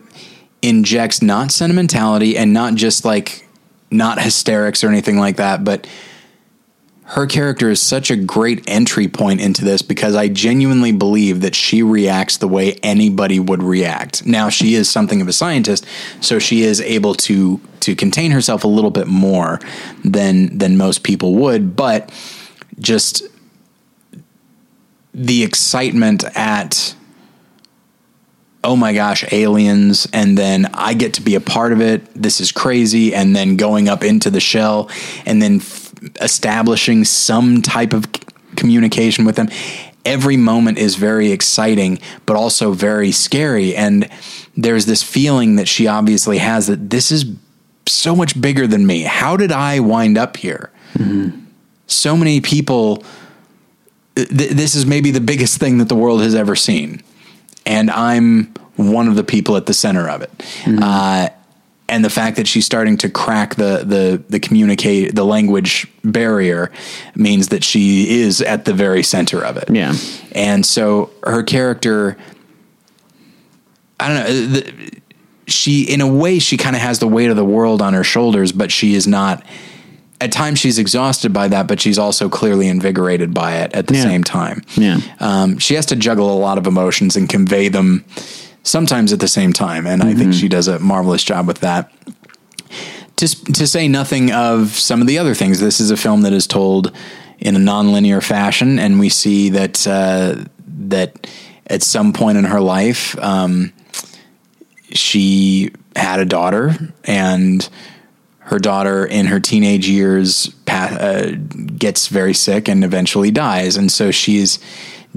[0.63, 3.42] injects not sentimentality and not just like
[3.93, 5.87] not hysterics or anything like that but
[7.13, 11.55] her character is such a great entry point into this because I genuinely believe that
[11.55, 14.25] she reacts the way anybody would react.
[14.25, 15.85] Now she is something of a scientist,
[16.23, 19.61] so she is able to to contain herself a little bit more
[20.03, 22.11] than than most people would, but
[22.79, 23.25] just
[25.13, 26.95] the excitement at
[28.65, 32.03] oh my gosh, aliens, and then I get to be a part of it.
[32.15, 33.15] This is crazy.
[33.15, 34.91] And then going up into the shell
[35.27, 38.23] and then f- establishing some type of c-
[38.57, 39.49] communication with them.
[40.05, 43.75] Every moment is very exciting, but also very scary.
[43.75, 44.09] And
[44.57, 47.27] there's this feeling that she obviously has that this is
[47.87, 49.03] so much bigger than me.
[49.03, 50.71] How did I wind up here?
[50.95, 51.39] Mm-hmm.
[51.87, 53.05] So many people
[54.15, 57.03] th- this is maybe the biggest thing that the world has ever seen,
[57.67, 60.31] and I'm one of the people at the center of it.
[60.67, 61.29] Uh,
[61.89, 66.73] and the fact that she's starting to crack the the the communicate the language barrier
[67.15, 69.69] means that she is at the very center of it.
[69.69, 69.95] Yeah.
[70.33, 72.17] and so her character,
[74.01, 74.47] I don't know.
[74.47, 75.03] The,
[75.49, 78.05] she, in a way, she kind of has the weight of the world on her
[78.05, 79.45] shoulders, but she is not.
[80.23, 83.95] At times, she's exhausted by that, but she's also clearly invigorated by it at the
[83.95, 84.03] Yeah.
[84.05, 84.63] same time.
[84.77, 85.01] Yeah.
[85.19, 88.05] Um, she has to juggle a lot of emotions and convey them
[88.63, 91.91] sometimes at the same time, and I think she does a marvelous job with that.
[93.17, 96.33] To to say nothing of some of the other things, this is a film that
[96.33, 96.93] is told
[97.41, 100.37] in a nonlinear fashion, and we see that uh,
[100.89, 101.27] that
[101.67, 103.73] at some point in her life, um,
[104.93, 107.69] she had a daughter, and
[108.45, 111.31] her daughter in her teenage years pa- uh,
[111.79, 114.59] gets very sick and eventually dies, and so she's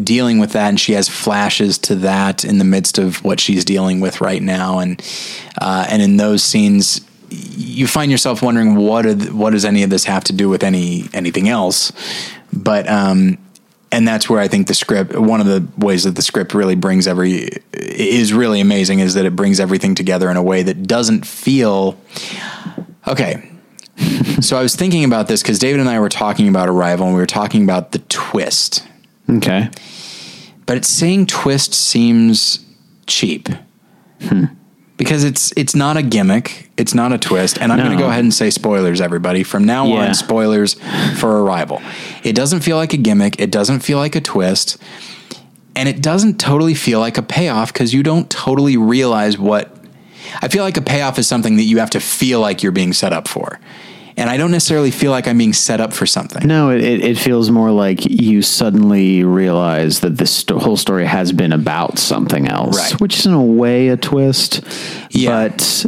[0.01, 3.63] dealing with that, and she has flashes to that in the midst of what she's
[3.65, 5.01] dealing with right now, and
[5.59, 7.01] uh, and in those scenes.
[7.27, 10.63] You find yourself wondering what did, what does any of this have to do with
[10.63, 11.91] any anything else,
[12.53, 13.39] but um,
[13.91, 16.75] and that's where I think the script one of the ways that the script really
[16.75, 20.83] brings every is really amazing is that it brings everything together in a way that
[20.83, 21.97] doesn't feel
[23.07, 23.49] okay.
[24.41, 27.15] so I was thinking about this because David and I were talking about Arrival and
[27.15, 28.85] we were talking about the twist,
[29.29, 29.69] Okay.
[30.65, 32.59] but it's saying twist seems
[33.07, 33.47] cheap.
[34.21, 34.45] Hmm.
[34.97, 38.07] Because it's it's not a gimmick, it's not a twist, and I'm going to go
[38.09, 39.43] ahead and say spoilers, everybody.
[39.43, 40.07] From now Yeah.
[40.07, 40.75] on, spoilers
[41.17, 41.81] for Arrival.
[42.23, 44.77] It doesn't feel like a gimmick, it doesn't feel like a twist,
[45.75, 49.74] and it doesn't totally feel like a payoff because you don't totally realize what.
[50.41, 52.93] I feel like a payoff is something that you have to feel like you're being
[52.93, 53.59] set up for,
[54.17, 56.47] and I don't necessarily feel like I'm being set up for something.
[56.47, 61.05] No, it, it, it feels more like you suddenly realize that this sto- whole story
[61.05, 63.01] has been about something else, Right.
[63.01, 64.61] which is in a way a twist.
[65.11, 65.47] Yeah.
[65.49, 65.85] But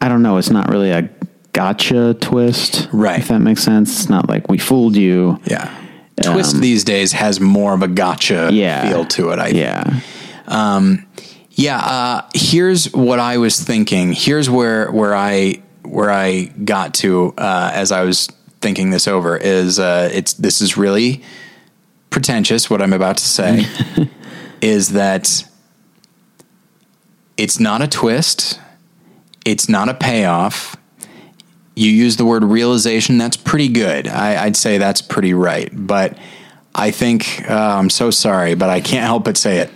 [0.00, 0.36] I don't know.
[0.36, 1.08] It's not really a
[1.52, 2.88] gotcha twist.
[2.92, 3.18] Right.
[3.20, 3.98] If that makes sense.
[4.00, 5.40] It's not like we fooled you.
[5.46, 5.74] Yeah,
[6.22, 8.90] twist these days has more of a gotcha Um, Yeah.
[8.90, 9.38] feel to it.
[9.38, 9.56] I think.
[9.56, 10.00] Yeah.
[11.56, 14.12] Yeah, uh, here's what I was thinking.
[14.12, 18.26] Here's where where I where I got to uh, as I was
[18.60, 21.22] thinking this over is uh, it's this is really
[22.10, 22.68] pretentious.
[22.68, 23.64] What I'm about to say
[24.60, 25.48] is that
[27.38, 28.60] it's not a twist.
[29.46, 30.76] It's not a payoff.
[31.74, 33.16] You use the word realization.
[33.16, 34.08] That's pretty good.
[34.08, 35.70] I, I'd say that's pretty right.
[35.72, 36.18] But
[36.74, 39.70] I think uh, I'm so sorry, but I can't help but say it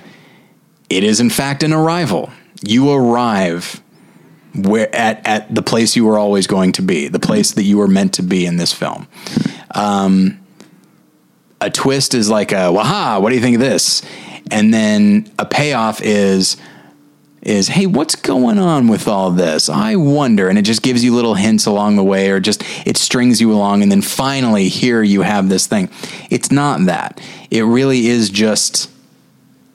[0.91, 2.31] it is in fact an arrival.
[2.63, 3.81] You arrive
[4.55, 7.79] where at at the place you were always going to be, the place that you
[7.79, 9.07] were meant to be in this film.
[9.75, 10.41] Um,
[11.61, 14.03] a twist is like a waha, what do you think of this?
[14.51, 16.57] And then a payoff is
[17.43, 19.71] is hey, what's going on with all this?
[19.71, 22.99] I wonder, and it just gives you little hints along the way, or just it
[22.99, 25.89] strings you along, and then finally here you have this thing.
[26.29, 27.21] It's not that.
[27.51, 28.91] It really is just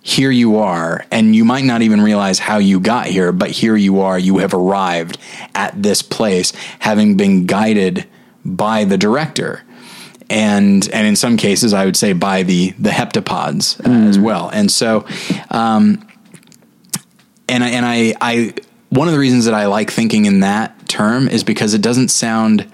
[0.08, 3.76] here you are, and you might not even realize how you got here, but here
[3.76, 4.20] you are.
[4.20, 5.18] You have arrived
[5.56, 8.06] at this place, having been guided
[8.46, 9.64] by the director,
[10.30, 14.48] and and in some cases, I would say by the the heptapods uh, as well.
[14.50, 15.08] And so,
[15.50, 16.08] um,
[17.50, 18.54] and I, and I I
[18.90, 22.10] one of the reasons that I like thinking in that term is because it doesn't
[22.10, 22.72] sound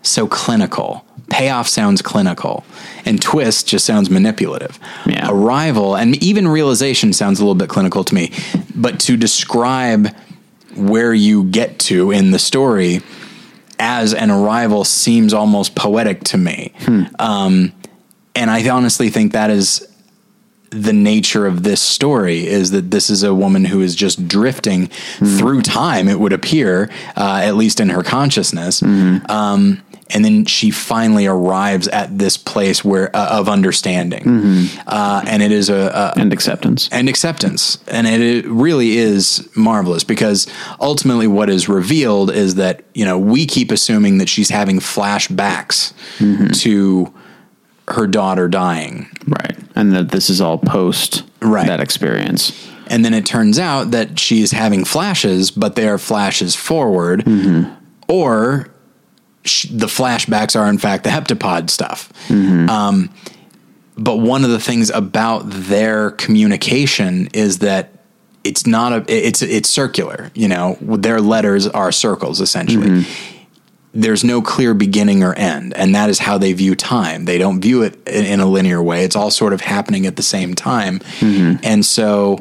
[0.00, 1.04] so clinical.
[1.30, 2.64] Payoff sounds clinical,
[3.04, 4.78] and twist just sounds manipulative.
[5.06, 5.28] Yeah.
[5.30, 8.32] Arrival and even realization sounds a little bit clinical to me.
[8.74, 10.14] But to describe
[10.74, 13.00] where you get to in the story
[13.78, 16.72] as an arrival seems almost poetic to me.
[17.18, 17.72] Um,
[18.34, 19.84] and I honestly think that is
[20.70, 24.88] the nature of this story is that this is a woman who is just drifting
[25.38, 28.82] through time, it would appear, uh, at least in her consciousness.
[28.82, 35.42] Um, and then she finally arrives at this place where uh, of understanding, uh, and
[35.42, 35.74] it is a,
[36.16, 36.88] a and acceptance.
[36.90, 37.78] and acceptance.
[37.88, 40.46] And it, it really is marvelous because
[40.80, 45.92] ultimately what is revealed is that, you know, we keep assuming that she's having flashbacks
[46.62, 47.12] to
[47.88, 49.08] her daughter dying.
[49.26, 49.56] Right.
[49.74, 51.66] And that this is all post Right.
[51.66, 52.52] that experience.
[52.88, 57.22] And then it turns out that she is having flashes, but they are flashes forward,
[58.08, 58.68] or
[59.48, 62.12] sh- the flashbacks are in fact the heptapod stuff.
[62.28, 62.68] Mm-hmm.
[62.68, 63.10] Um,
[63.96, 67.92] but one of the things about their communication is that
[68.44, 70.30] it's not a it's it's circular.
[70.34, 72.88] You know, their letters are circles essentially.
[72.88, 73.34] Mm-hmm.
[73.94, 77.24] There's no clear beginning or end, and that is how they view time.
[77.24, 79.02] They don't view it in, in a linear way.
[79.04, 81.58] It's all sort of happening at the same time, mm-hmm.
[81.64, 82.38] and so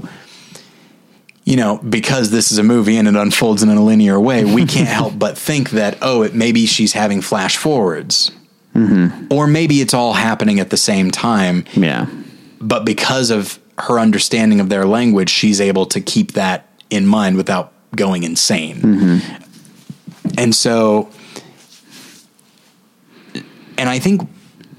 [1.48, 4.66] you know, because this is a movie and it unfolds in a linear way, we
[4.76, 8.32] can't help but think that, oh, it, maybe she's having flash forwards.
[9.32, 12.06] Or maybe it's all happening at the same time, Yeah.
[12.62, 17.38] but because of her understanding of their language, she's able to keep that in mind
[17.38, 19.22] without going insane.
[20.38, 21.10] And so,
[23.80, 24.30] and I think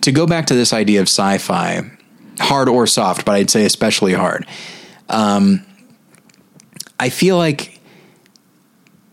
[0.03, 1.91] to go back to this idea of sci fi,
[2.39, 4.47] hard or soft, but I'd say especially hard,
[5.09, 5.65] um,
[7.01, 7.81] I feel like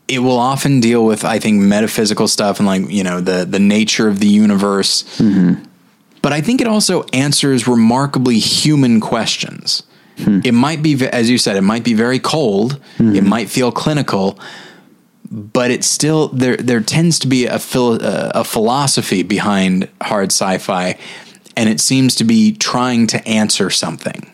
[0.08, 3.60] it will often deal with, I think, metaphysical stuff and like, you know, the, the
[3.60, 5.04] nature of the universe.
[6.22, 9.84] But I think it also answers remarkably human questions.
[10.46, 12.80] It might be, as you said, it might be very cold.
[13.16, 14.40] It might feel clinical,
[15.30, 16.56] but it's still there.
[16.58, 20.98] There tends to be a phil, uh, a philosophy behind hard sci-fi,
[21.58, 24.32] and it seems to be trying to answer something.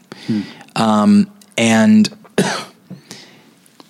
[0.76, 2.10] Um, and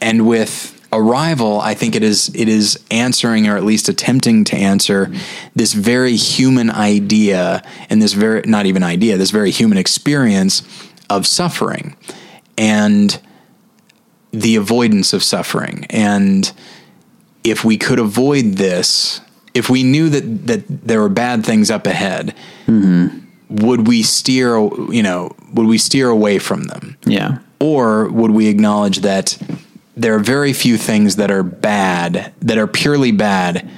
[0.02, 4.58] and with arrival i think it is it is answering or at least attempting to
[4.58, 5.10] answer
[5.56, 10.64] this very human idea and this very not even idea this very human experience
[11.10, 11.96] of suffering
[12.58, 13.20] and
[14.32, 15.86] the avoidance of suffering.
[15.90, 16.52] And
[17.44, 19.22] if we could avoid this
[19.54, 22.34] if we knew that that there were bad things up ahead
[22.68, 23.08] mm-hmm.
[23.50, 24.56] would we steer
[24.90, 26.98] you know would we steer away from them?
[27.04, 27.40] Yeah.
[27.60, 29.38] or would we acknowledge that
[29.96, 33.70] there are very few things that are bad, that are purely bad,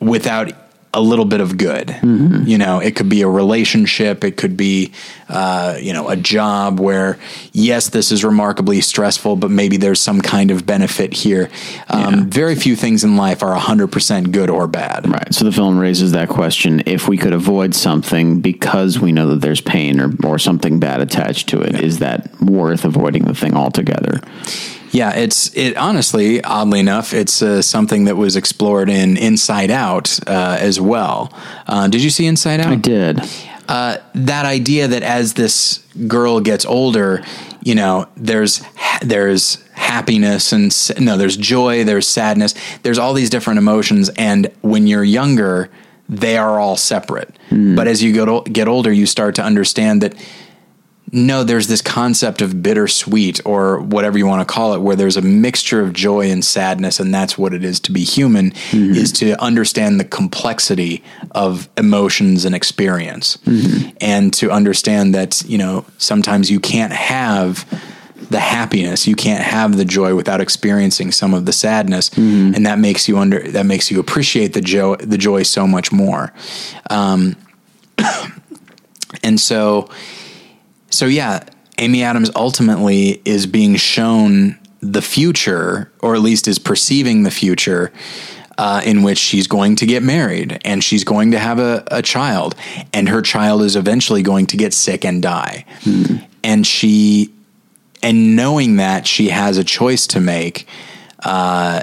[0.00, 0.52] without
[0.94, 1.96] a little bit of good?
[2.02, 4.92] You know, it could be a relationship, it could be,
[5.28, 7.18] uh, you know, a job where,
[7.52, 11.48] yes, this is remarkably stressful, but maybe there's some kind of benefit here.
[11.88, 12.24] Um, Yeah.
[12.26, 15.08] Very few things in life are 100% good or bad.
[15.10, 15.32] Right.
[15.34, 19.40] So the film raises that question if we could avoid something because we know that
[19.40, 23.54] there's pain or, or something bad attached to it, is that worth avoiding the thing
[23.56, 24.20] altogether?
[24.22, 24.81] Yeah,
[25.14, 25.76] it's it.
[25.76, 31.32] Honestly, oddly enough, it's uh, something that was explored in Inside Out uh, as well.
[31.66, 32.72] Uh, did you see Inside Out?
[32.72, 33.20] I did.
[33.68, 37.24] Uh, that idea that as this girl gets older,
[37.62, 38.62] you know, there's
[39.00, 44.86] there's happiness and no, there's joy, there's sadness, there's all these different emotions, and when
[44.86, 45.70] you're younger,
[46.08, 47.34] they are all separate.
[47.76, 50.14] But as you go to, get older, you start to understand that
[51.14, 55.18] no, there's this concept of bittersweet or whatever you want to call it, where there's
[55.18, 58.94] a mixture of joy and sadness, and that's what it is to be human, mm-hmm.
[58.94, 63.94] is to understand the complexity of emotions and experience, mm-hmm.
[64.00, 67.68] and to understand that you know sometimes you can't have
[68.30, 72.54] the happiness, you can't have the joy without experiencing some of the sadness, mm-hmm.
[72.54, 75.92] and that makes you under that makes you appreciate the joy the joy so much
[75.92, 76.32] more,
[76.88, 77.36] um,
[79.22, 79.90] and so
[80.92, 81.44] so yeah,
[81.78, 87.92] Amy Adams ultimately is being shown the future, or at least is perceiving the future,
[88.58, 92.02] uh, in which she's going to get married and she's going to have a, a
[92.02, 92.54] child,
[92.92, 95.64] and her child is eventually going to get sick and die,
[96.44, 97.32] and she,
[98.02, 100.66] and knowing that she has a choice to make,
[101.20, 101.82] uh,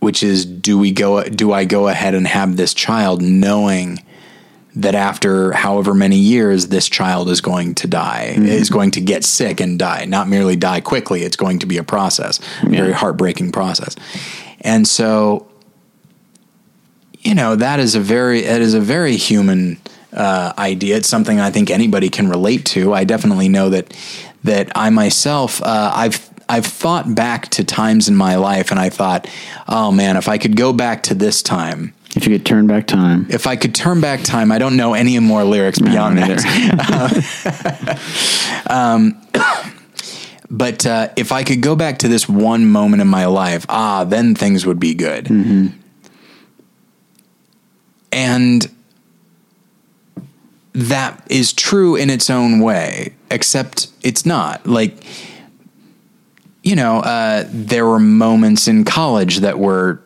[0.00, 4.02] which is do we go do I go ahead and have this child knowing
[4.76, 9.24] that after however many years this child is going to die is going to get
[9.24, 12.92] sick and die not merely die quickly it's going to be a process a very
[12.92, 13.94] heartbreaking process
[14.60, 15.46] and so
[17.20, 19.78] you know that is a very it is a very human
[20.14, 20.96] uh, idea.
[20.96, 22.94] It's something I think anybody can relate to.
[22.94, 23.92] I definitely know that
[24.44, 28.90] that I myself uh, I've I've thought back to times in my life, and I
[28.90, 29.28] thought,
[29.68, 31.94] oh man, if I could go back to this time.
[32.16, 34.94] If you could turn back time, if I could turn back time, I don't know
[34.94, 36.40] any more lyrics beyond that.
[38.70, 39.20] um,
[40.50, 44.04] but uh, if I could go back to this one moment in my life, ah,
[44.04, 45.24] then things would be good.
[45.24, 45.66] Mm-hmm.
[48.12, 48.70] And
[50.74, 54.66] that is true in its own way, except it's not.
[54.66, 55.04] Like,
[56.62, 60.00] you know, uh, there were moments in college that were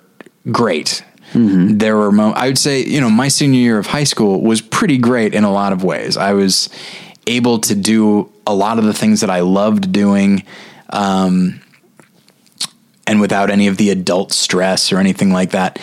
[0.51, 1.03] great.
[1.33, 1.79] Mm-hmm.
[1.79, 4.61] There were, mo- I would say, you know, my senior year of high school was
[4.61, 6.17] pretty great in a lot of ways.
[6.17, 6.71] I was
[7.27, 10.45] able to do a lot of the things that I loved doing,
[10.91, 11.61] um,
[13.07, 15.79] and without any of the adult stress or anything like that.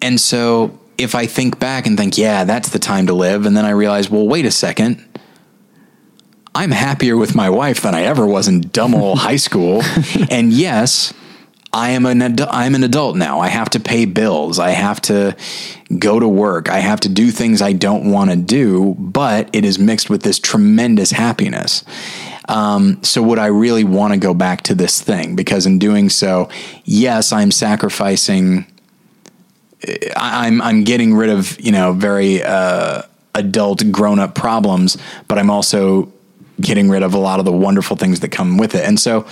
[0.00, 3.56] And so if I think back and think, yeah, that's the time to live, and
[3.56, 5.04] then I realize, well, wait a second.
[6.54, 9.82] I'm happier with my wife than I ever was in dumb old high school.
[10.30, 11.14] And yes,
[11.74, 13.40] I am an adu- I'm an adult now.
[13.40, 14.58] I have to pay bills.
[14.58, 15.34] I have to
[15.98, 16.68] go to work.
[16.68, 20.22] I have to do things I don't want to do, but it is mixed with
[20.22, 21.82] this tremendous happiness.
[22.48, 25.34] Um, so would I really want to go back to this thing?
[25.34, 26.50] Because in doing so,
[26.84, 28.66] yes, I'm sacrificing.
[30.14, 33.02] I- I'm I'm getting rid of you know very uh,
[33.34, 36.12] adult grown up problems, but I'm also
[36.60, 38.84] getting rid of a lot of the wonderful things that come with it.
[38.86, 39.26] And so,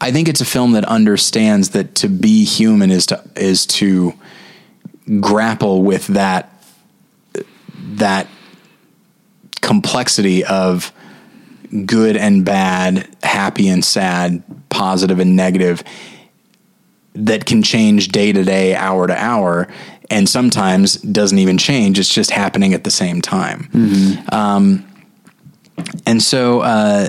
[0.00, 4.14] I think it's a film that understands that to be human is to is to
[5.20, 6.52] grapple with that
[7.76, 8.26] that
[9.60, 10.92] complexity of
[11.84, 15.82] good and bad, happy and sad, positive and negative
[17.14, 19.66] that can change day to day, hour to hour,
[20.10, 21.98] and sometimes doesn't even change.
[21.98, 23.70] It's just happening at the same time.
[24.30, 24.86] Um,
[26.06, 27.08] and so, uh,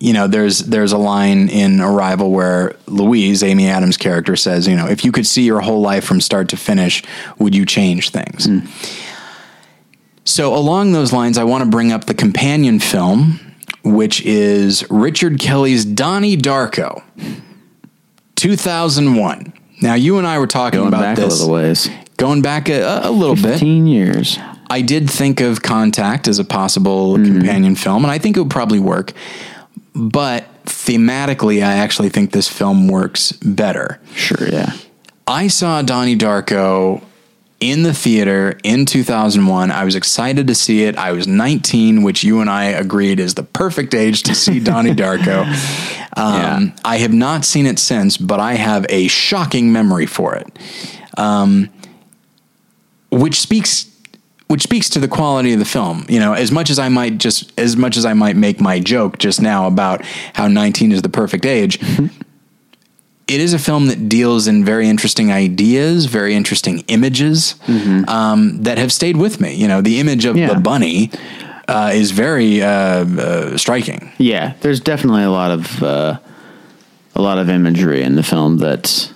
[0.00, 4.74] you know, there's there's a line in Arrival where Louise, Amy Adams' character, says, you
[4.74, 7.02] know, if you could see your whole life from start to finish,
[7.38, 8.46] would you change things?
[8.46, 8.60] Hmm.
[10.24, 13.40] So, along those lines, I want to bring up the companion film,
[13.84, 17.02] which is Richard Kelly's Donnie Darko,
[18.36, 19.52] 2001.
[19.82, 22.70] Now, you and I were talking going about back a this little ways, going back
[22.70, 23.42] a, a little bit.
[23.42, 24.38] fifteen years.
[24.70, 27.24] I did think of Contact as a possible hmm.
[27.24, 29.12] companion film, and I think it would probably work.
[29.94, 34.00] But thematically, I actually think this film works better.
[34.14, 34.72] Sure, yeah.
[35.26, 37.02] I saw Donnie Darko
[37.60, 39.70] in the theater in 2001.
[39.70, 40.96] I was excited to see it.
[40.96, 44.94] I was 19, which you and I agreed is the perfect age to see Donnie
[44.94, 45.46] Darko.
[46.16, 46.70] Um, Yeah.
[46.84, 50.58] I have not seen it since, but I have a shocking memory for it,
[51.16, 51.70] um,
[53.12, 53.89] which speaks
[54.50, 56.04] which speaks to the quality of the film.
[56.08, 58.80] You know, as much as I might just as much as I might make my
[58.80, 61.78] joke just now about how 19 is the perfect age.
[63.28, 67.54] It is a film that deals in very interesting ideas, very interesting images
[68.08, 69.54] um, that have stayed with me.
[69.54, 70.52] You know, the image of Yeah.
[70.52, 71.12] the bunny
[71.68, 74.10] uh, is very uh, uh, striking.
[74.18, 76.18] Yeah, there's definitely a lot of uh,
[77.14, 79.12] a lot of imagery in the film that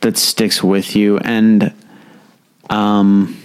[0.00, 1.72] that sticks with you, and
[2.68, 3.39] um,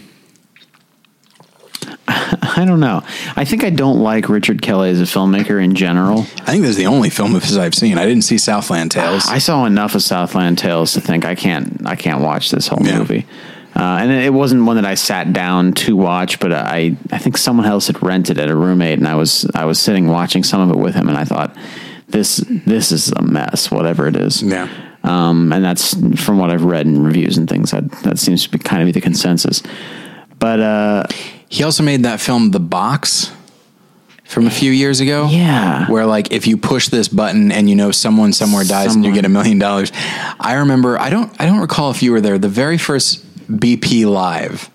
[2.08, 3.02] I don't know.
[3.36, 6.20] I think I don't like Richard Kelly as a filmmaker in general.
[6.22, 7.98] I think this is the only film of his I've seen.
[7.98, 9.28] I didn't see Southland Tales.
[9.28, 12.86] I saw enough of Southland Tales to think I can't I can't watch this whole
[12.86, 13.00] Yeah.
[13.00, 13.26] movie.
[13.76, 17.38] Uh, and it wasn't one that I sat down to watch, but I I think
[17.38, 20.62] someone else had rented it, a roommate, and I was I was sitting watching some
[20.62, 21.56] of it with him, and I thought
[22.08, 24.42] this this is a mess, whatever it is.
[24.42, 24.70] Yeah.
[25.04, 25.94] Um, and that's
[26.24, 27.72] from what I've read in reviews and things.
[27.72, 29.62] That that seems to be kind of be the consensus.
[30.40, 31.04] But uh,
[31.50, 33.32] He also made that film The Box
[34.26, 35.28] from a few years ago.
[35.30, 35.90] Yeah.
[35.90, 39.14] Where like if you push this button and you know someone somewhere dies and you
[39.14, 39.92] get a million dollars.
[40.40, 44.06] I remember I don't I don't recall if you were there, the very first BP
[44.06, 44.70] live.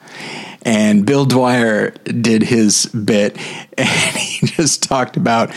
[0.63, 3.37] And Bill Dwyer did his bit,
[3.79, 5.51] and he just talked about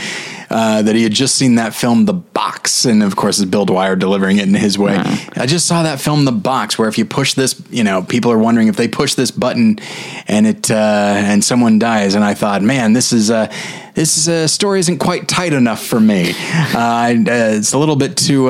[0.49, 3.65] uh, that he had just seen that film, The Box, and of course, it's Bill
[3.65, 4.95] Dwyer delivering it in his way.
[5.35, 8.31] I just saw that film, The Box, where if you push this, you know, people
[8.31, 9.79] are wondering if they push this button,
[10.27, 12.15] and it uh, and someone dies.
[12.15, 13.51] And I thought, man, this is uh,
[13.95, 16.33] this is, uh, story isn't quite tight enough for me.
[16.73, 18.49] Uh, uh, it's a little bit too.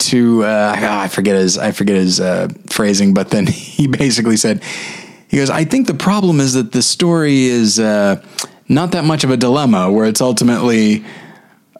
[0.00, 4.62] To uh, I forget his I forget his uh, phrasing, but then he basically said,
[5.28, 8.22] he goes, I think the problem is that the story is uh,
[8.68, 11.04] not that much of a dilemma, where it's ultimately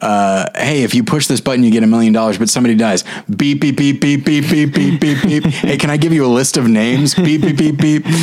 [0.01, 3.03] uh, hey, if you push this button, you get a million dollars, but somebody dies.
[3.29, 5.43] Beep, beep, beep, beep, beep, beep, beep, beep, beep.
[5.45, 7.13] hey, can I give you a list of names?
[7.13, 8.05] Beep, beep, beep, beep.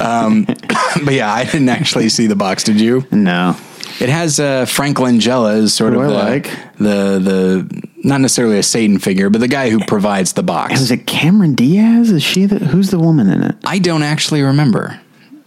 [0.00, 0.44] Um,
[1.04, 2.62] but yeah, I didn't actually see the box.
[2.62, 3.04] Did you?
[3.10, 3.56] No.
[4.00, 6.44] It has uh, Frank Langella as sort Who of the, like.
[6.76, 10.80] the the not necessarily a Satan figure, but the guy who provides the box.
[10.80, 12.10] Is it Cameron Diaz?
[12.10, 13.56] Is she the, who's the woman in it?
[13.64, 15.00] I don't actually remember.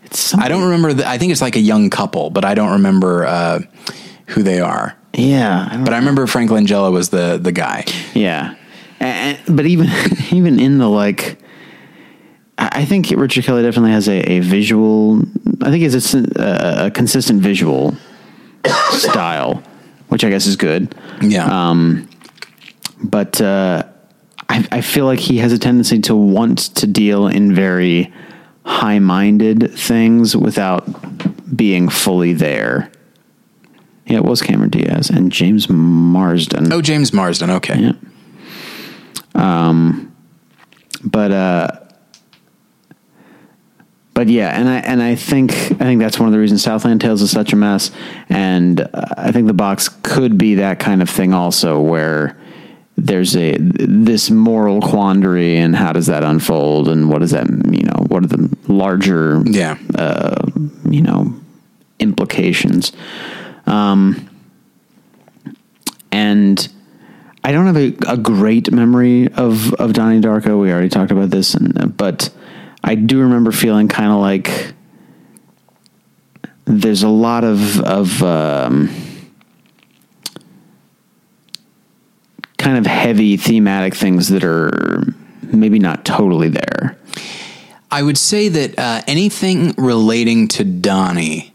[0.03, 0.93] It's some, I don't remember.
[0.93, 3.59] The, I think it's like a young couple, but I don't remember uh,
[4.27, 4.97] who they are.
[5.13, 5.69] Yeah.
[5.71, 7.85] I But I remember Frank Langella was the the guy.
[8.13, 8.55] Yeah,
[8.99, 9.87] and, but even
[10.31, 11.39] even in the like,
[12.57, 15.21] I think Richard Kelly definitely has a, a visual.
[15.61, 17.95] I think it's a, a, a consistent visual
[18.91, 19.61] style,
[20.07, 20.95] which I guess is good.
[21.21, 21.45] Yeah.
[21.45, 22.07] Um,
[23.03, 23.83] but uh,
[24.49, 28.13] I, I feel like he has a tendency to want to deal in very
[28.65, 30.85] high-minded things without
[31.55, 32.91] being fully there.
[34.05, 36.71] Yeah, it was Cameron Diaz and James Marsden.
[36.71, 37.49] oh, James Marsden.
[37.49, 37.79] Okay.
[37.79, 37.93] Yeah.
[39.35, 40.15] Um,
[41.03, 41.79] but uh,
[44.13, 47.01] but yeah, and I and I think I think that's one of the reasons Southland
[47.01, 47.91] Tales is such a mess,
[48.29, 52.35] and uh, I think the box could be that kind of thing also, where
[52.97, 57.83] there's a this moral quandary, and how does that unfold, and what does that you
[57.83, 59.77] know what are the larger Yeah.
[60.89, 61.33] you know
[61.99, 62.91] implications
[63.65, 64.29] um
[66.11, 66.71] and
[67.43, 71.29] i don't have a, a great memory of of donnie darko we already talked about
[71.31, 72.29] this and but
[72.83, 74.73] i do remember feeling kind of like
[76.65, 78.89] there's a lot of of um
[82.57, 85.03] kind of heavy thematic things that are
[85.43, 86.97] maybe not totally there
[87.89, 91.53] I would say that uh, anything relating to Donnie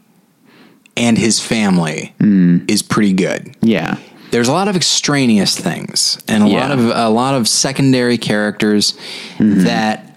[0.96, 3.54] and his family is pretty good.
[3.60, 3.98] yeah
[4.30, 6.60] There's a lot of extraneous things and a Yeah.
[6.60, 8.94] lot of a lot of secondary characters
[9.38, 10.11] that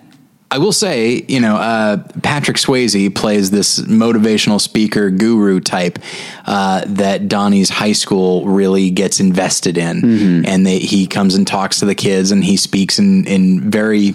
[0.56, 6.00] I will say, you know, uh, Patrick Swayze plays this motivational speaker guru type
[6.46, 11.80] uh, that Donnie's high school really gets invested in, and they, he comes and talks
[11.80, 14.14] to the kids, and he speaks in in very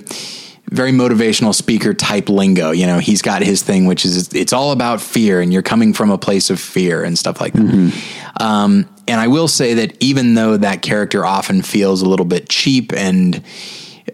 [0.70, 2.70] very motivational speaker type lingo.
[2.70, 5.92] You know, he's got his thing, which is it's all about fear, and you're coming
[5.92, 8.02] from a place of fear and stuff like that.
[8.40, 12.48] Um, and I will say that even though that character often feels a little bit
[12.48, 13.42] cheap, and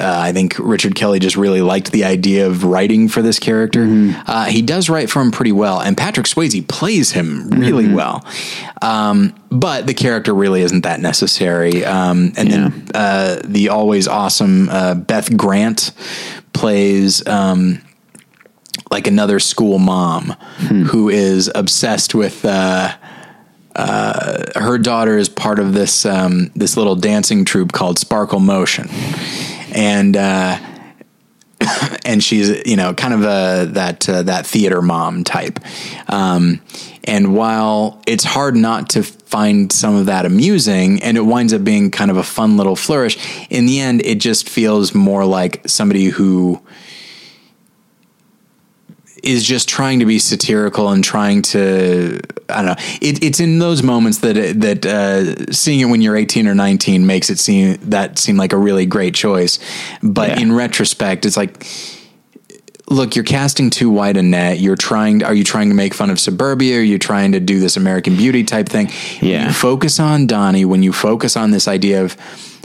[0.00, 3.84] uh, I think Richard Kelly just really liked the idea of writing for this character,
[4.26, 8.24] uh, he does write for him pretty well, and Patrick Swayze plays him really well.
[8.82, 11.84] Um, but the character really isn't that necessary.
[11.84, 15.92] Um, and then uh, the always awesome uh, Beth Grant
[16.52, 17.82] plays um,
[18.90, 20.30] like another school mom
[20.86, 22.44] who is obsessed with.
[22.44, 22.94] Uh,
[23.74, 28.88] uh, her daughter is part of this um, this little dancing troupe called Sparkle Motion,
[29.76, 30.58] and uh,
[32.04, 35.60] and she's you know kind of a that uh, that theater mom type.
[36.08, 36.60] Um,
[37.04, 41.62] and while it's hard not to find some of that amusing, and it winds up
[41.62, 43.16] being kind of a fun little flourish,
[43.48, 46.60] in the end, it just feels more like somebody who
[49.26, 52.84] is just trying to be satirical and trying to I don't know.
[53.00, 56.54] It, it's in those moments that it, that uh, seeing it when you're 18 or
[56.54, 59.58] 19 makes it seem that seem like a really great choice.
[60.02, 60.40] But Yeah.
[60.40, 61.66] in retrospect, it's like
[62.88, 64.60] look, you're casting too wide a net.
[64.60, 65.24] You're trying.
[65.24, 66.78] Are you trying to make fun of suburbia?
[66.78, 68.90] Are you trying to do this American Beauty type thing?
[69.20, 69.48] Yeah.
[69.48, 72.16] You focus on Donnie when you focus on this idea of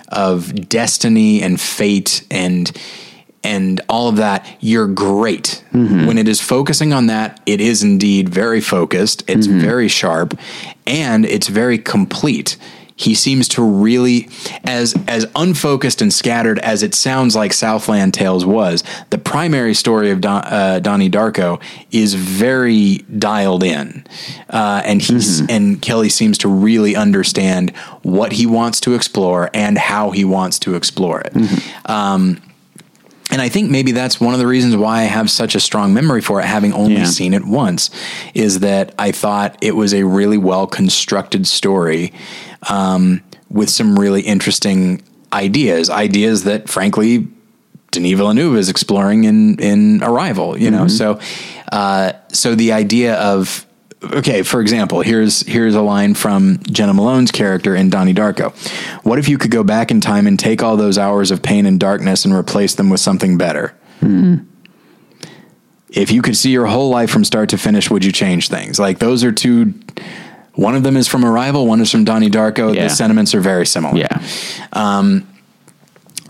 [0.10, 2.72] of destiny and fate and
[3.44, 4.46] and all of that.
[4.60, 5.64] You're great.
[5.72, 9.24] When it is focusing on that, it is indeed very focused.
[9.28, 10.38] It's very sharp,
[10.86, 12.58] and it's very complete.
[12.94, 14.30] He seems to really,
[14.64, 18.84] as as unfocused and scattered as it sounds like Southland Tales was.
[19.10, 21.60] The primary story of Don, uh, Donnie Darko
[21.92, 24.06] is very dialed in,
[24.52, 29.80] uh, and he's and Kelly seems to really understand what he wants to explore and
[29.80, 31.34] how he wants to explore it.
[31.90, 32.40] Um,
[33.32, 35.94] and I think maybe that's one of the reasons why I have such a strong
[35.94, 37.06] memory for it, having only Yeah.
[37.06, 37.90] seen it once,
[38.34, 42.12] is that I thought it was a really well constructed story
[42.70, 45.02] um, with some really interesting
[45.34, 47.28] ideas, ideas that, frankly,
[47.92, 50.58] Denis Villeneuve is exploring in in Arrival.
[50.58, 51.20] You know, so
[51.72, 53.66] uh, so the idea of
[54.04, 58.52] okay, for example, here's here's a line from Jena Malone's character in Donnie Darko.
[59.06, 61.66] What if you could go back in time and take all those hours of pain
[61.66, 63.76] and darkness and replace them with something better?
[64.00, 64.38] Hmm.
[65.90, 68.80] If you could see your whole life from start to finish, would you change things?
[68.80, 69.74] Like those are two
[70.56, 71.66] One of them is from Arrival.
[71.66, 72.74] One is from Donnie Darko.
[72.76, 72.84] Yeah.
[72.84, 73.98] The sentiments are very similar.
[73.98, 74.22] Yeah.
[74.74, 75.28] Um,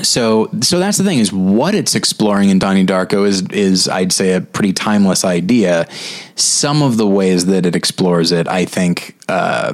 [0.04, 4.12] So, so that's the thing is what it's exploring in Donnie Darko is is I'd
[4.12, 5.88] say a pretty timeless idea.
[6.36, 9.74] Some of the ways that it explores it, I think, uh,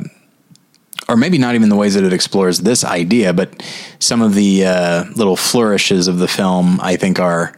[1.09, 3.63] or maybe not even the ways that it explores this idea, but
[3.99, 7.57] some of the uh, little flourishes of the film, I think, are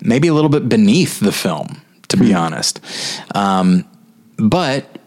[0.00, 2.80] maybe a little bit beneath the film, to be honest.
[3.34, 3.84] Um,
[4.36, 4.99] but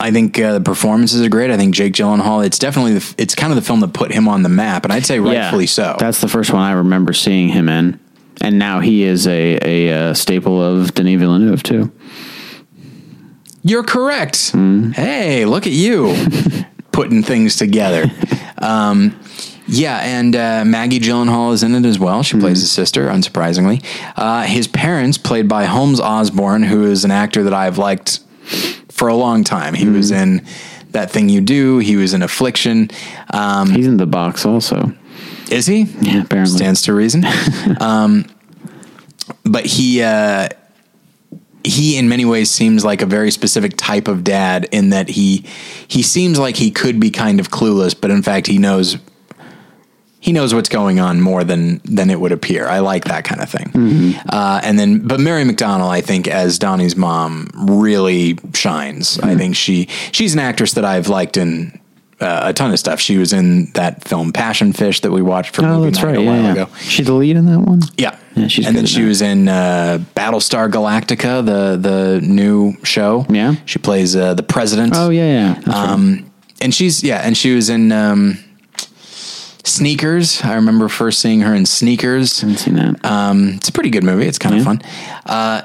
[0.00, 1.50] I think uh, the performances are great.
[1.50, 2.44] I think Jake Gyllenhaal.
[2.44, 4.92] It's definitely the, it's kind of the film that put him on the map, and
[4.92, 5.96] I'd say rightfully so.
[5.98, 8.00] That's the first one I remember seeing him in,
[8.40, 11.92] and now he is a a, uh staple of Denis Villeneuve too.
[13.62, 14.52] You're correct.
[14.92, 16.16] Hey, look at you
[16.92, 18.10] putting things together.
[18.56, 19.18] Um,
[19.66, 22.22] yeah, and uh, Maggie Gyllenhaal is in it as well.
[22.22, 23.84] She plays his sister, unsurprisingly.
[24.16, 28.20] Uh, his parents, played by Holmes Osborne, who is an actor that I've liked
[29.00, 29.72] for a long time.
[29.72, 30.44] He was in
[30.90, 31.78] That Thing You Do.
[31.78, 32.90] He was in Affliction.
[33.32, 34.92] Um, He's in the box also.
[35.50, 35.84] is he?
[36.02, 36.58] Yeah, apparently.
[36.58, 37.24] stands to reason.
[37.80, 38.26] um,
[39.42, 40.50] but he uh,
[41.64, 45.46] he in many ways seems like a very specific type of dad in that he
[45.88, 48.98] he seems like he could be kind of clueless, but in fact he knows
[50.22, 52.66] he knows what's going on more than than it would appear.
[52.68, 54.14] I like that kind of thing.
[54.28, 59.18] Uh, and then, but Mary McDonnell, I think, as Donnie's mom, really shines.
[59.20, 61.78] I think she she's an actress that I've liked in.
[62.22, 63.00] Uh, a ton of stuff.
[63.00, 66.08] She was in that film Passion Fish that we watched for Oh, movie that's night
[66.10, 66.18] right.
[66.18, 66.52] a Yeah, while yeah.
[66.52, 66.68] ago.
[66.80, 67.80] She the lead in that one.
[67.96, 69.08] Yeah, Yeah, she's and then she that.
[69.08, 73.24] was in uh, Battlestar Galactica, the the new show.
[73.30, 73.54] Yeah.
[73.64, 74.92] she plays uh, the president.
[74.94, 75.54] Oh yeah, yeah.
[75.54, 75.88] That's right.
[75.88, 78.36] Um, and she's yeah, and she was in um,
[79.64, 80.42] Sneakers.
[80.42, 82.40] I remember first seeing her in Sneakers.
[82.40, 83.04] haven't seen that.
[83.04, 84.26] Um, it's a pretty good movie.
[84.26, 84.64] It's kind of Yeah.
[84.64, 84.82] fun.
[85.26, 85.62] Uh,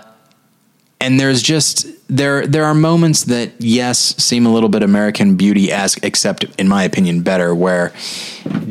[1.01, 5.71] and there's just there there are moments that yes seem a little bit American Beauty
[5.71, 7.53] esque, except in my opinion better.
[7.53, 7.91] Where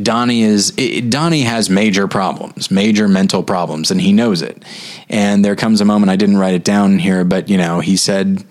[0.02, 4.62] Donnie is it, Donnie has major problems, major mental problems, and he knows it.
[5.08, 7.96] And there comes a moment I didn't write it down here, but you know he
[7.96, 8.44] said,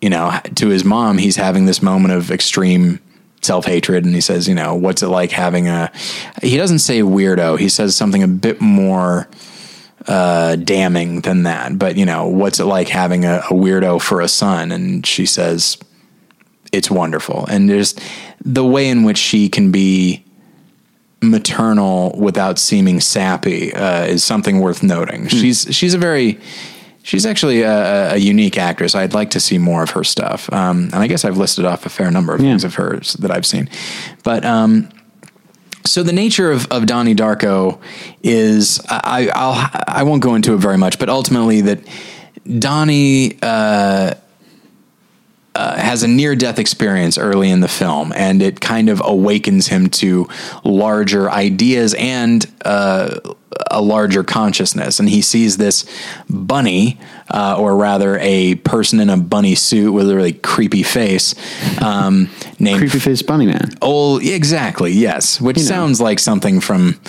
[0.00, 3.00] you know, to his mom, he's having this moment of extreme
[3.42, 5.90] self hatred, and he says, you know, what's it like having a?
[6.42, 7.58] He doesn't say weirdo.
[7.58, 9.28] He says something a bit more
[10.06, 11.78] uh, damning than that.
[11.78, 14.72] But you know, what's it like having a, a weirdo for a son?
[14.72, 15.78] And she says,
[16.72, 17.46] it's wonderful.
[17.46, 17.94] And there's
[18.44, 20.24] the way in which she can be
[21.22, 25.28] maternal without seeming sappy uh, is something worth noting.
[25.28, 26.38] She's she's a very
[27.02, 28.94] she's actually a, a unique actress.
[28.94, 30.52] I'd like to see more of her stuff.
[30.52, 32.50] Um, and I guess I've listed off a fair number of Yeah.
[32.50, 33.68] things of hers that I've seen.
[34.22, 34.88] But um,
[35.86, 37.78] so the nature of, of Donnie Darko
[38.22, 41.80] is I, I'll I won't go into it very much, but ultimately that
[42.58, 44.14] Donnie uh,
[45.54, 49.66] uh, has a near death experience early in the film, and it kind of awakens
[49.66, 50.28] him to
[50.64, 53.18] larger ideas and uh,
[53.70, 55.00] a larger consciousness.
[55.00, 55.84] And he sees this
[56.28, 56.98] bunny,
[57.30, 61.34] uh, or rather, a person in a bunny suit with a really creepy face,
[61.82, 63.70] um, named Creepy face bunny man.
[63.82, 64.92] Oh, exactly.
[64.92, 65.68] Yes, which You know.
[65.68, 67.00] sounds like something from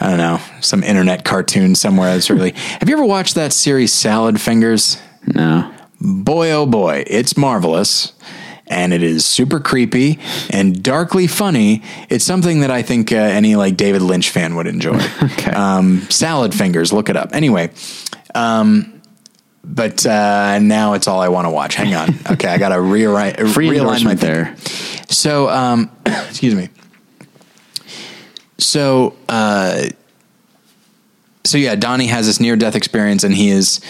[0.00, 2.12] I don't know some internet cartoon somewhere.
[2.14, 2.52] That's really.
[2.80, 5.00] Have you ever watched that series Salad Fingers?
[5.26, 5.72] No.
[6.00, 8.12] Boy, oh boy, it's marvelous.
[8.70, 10.18] And it is super creepy
[10.50, 11.82] and darkly funny.
[12.10, 14.98] It's something that I think uh, any like David Lynch fan would enjoy.
[15.38, 15.50] Okay.
[15.52, 17.34] Um, Salad Fingers, look it up.
[17.34, 17.70] Anyway,
[18.34, 19.00] um,
[19.64, 21.74] but uh, now it's all I want to watch.
[21.74, 22.14] Hang on.
[22.30, 24.56] Okay, I got to rewrite, Free realign my there.
[25.08, 26.68] So, um, excuse me.
[28.58, 29.88] So, uh,
[31.44, 33.80] so yeah, Donnie has this near death experience, and he is,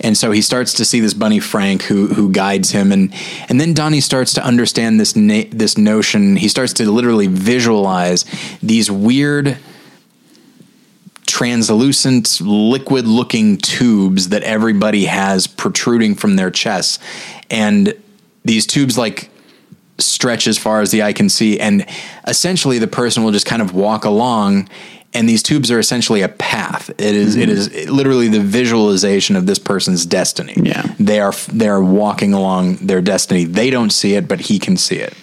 [0.00, 3.12] and so he starts to see this bunny Frank who who guides him, and
[3.48, 6.36] and then Donnie starts to understand this na- this notion.
[6.36, 8.24] He starts to literally visualize
[8.62, 9.58] these weird
[11.26, 16.98] translucent liquid looking tubes that everybody has protruding from their chests.
[17.50, 17.94] And
[18.44, 19.28] these tubes like
[19.98, 21.58] stretch as far as the eye can see.
[21.58, 21.86] And
[22.26, 24.68] essentially the person will just kind of walk along
[25.14, 26.90] and these tubes are essentially a path.
[26.90, 30.54] It is- it is literally the visualization of this person's destiny.
[30.56, 30.82] Yeah.
[30.98, 33.44] they are they are walking along their destiny.
[33.44, 35.14] They don't see it but he can see it.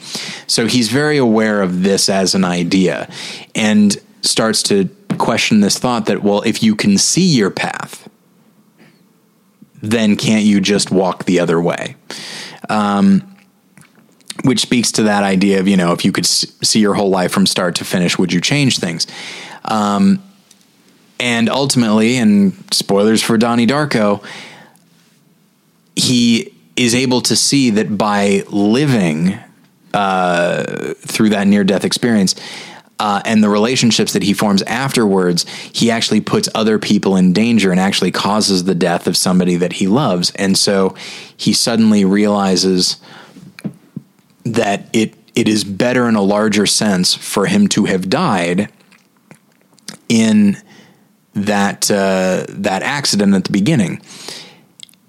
[0.48, 3.08] So he's very aware of this as an idea
[3.56, 8.10] and starts to question this thought that well if you can see your path
[9.82, 11.96] then can't you just walk the other way?
[12.70, 13.30] Um,
[14.46, 17.32] which speaks to that idea of you know if you could see your whole life
[17.32, 19.06] from start to finish would you change things
[19.66, 20.22] um,
[21.20, 24.24] and ultimately and spoilers for donnie darko
[25.96, 29.38] he is able to see that by living
[29.94, 32.36] uh, through that near death experience
[33.00, 37.72] uh, and the relationships that he forms afterwards, he actually puts other people in danger
[37.72, 40.32] and actually causes the death of somebody that he loves.
[40.36, 40.96] And so
[41.36, 42.98] he suddenly realizes
[44.46, 48.70] that it it is better in a larger sense for him to have died
[50.14, 50.58] in
[51.34, 54.02] that uh, that accident at the beginning.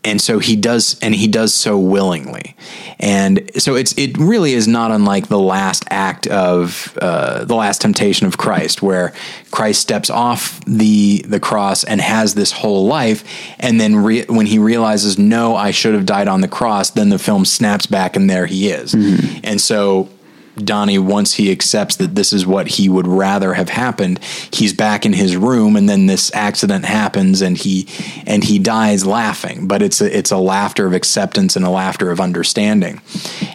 [0.06, 2.56] And so he does and he does so willingly.
[3.00, 7.80] And so it's it really is not unlike the last act of uh, the last
[7.80, 9.12] temptation of christ where
[9.50, 13.24] christ steps off the the cross and has this whole life
[13.58, 17.08] and then re- when he realizes no i should have died on the cross then
[17.08, 18.94] the film snaps back and there he is.
[18.94, 19.40] Mm-hmm.
[19.42, 20.08] and so
[20.56, 25.04] Donnie, once he accepts that this is what he would rather have happened, he's back
[25.04, 27.88] in his room, and then this accident happens, and he
[28.26, 29.66] and he dies laughing.
[29.66, 33.00] But it's a, it's a laughter of acceptance and a laughter of understanding,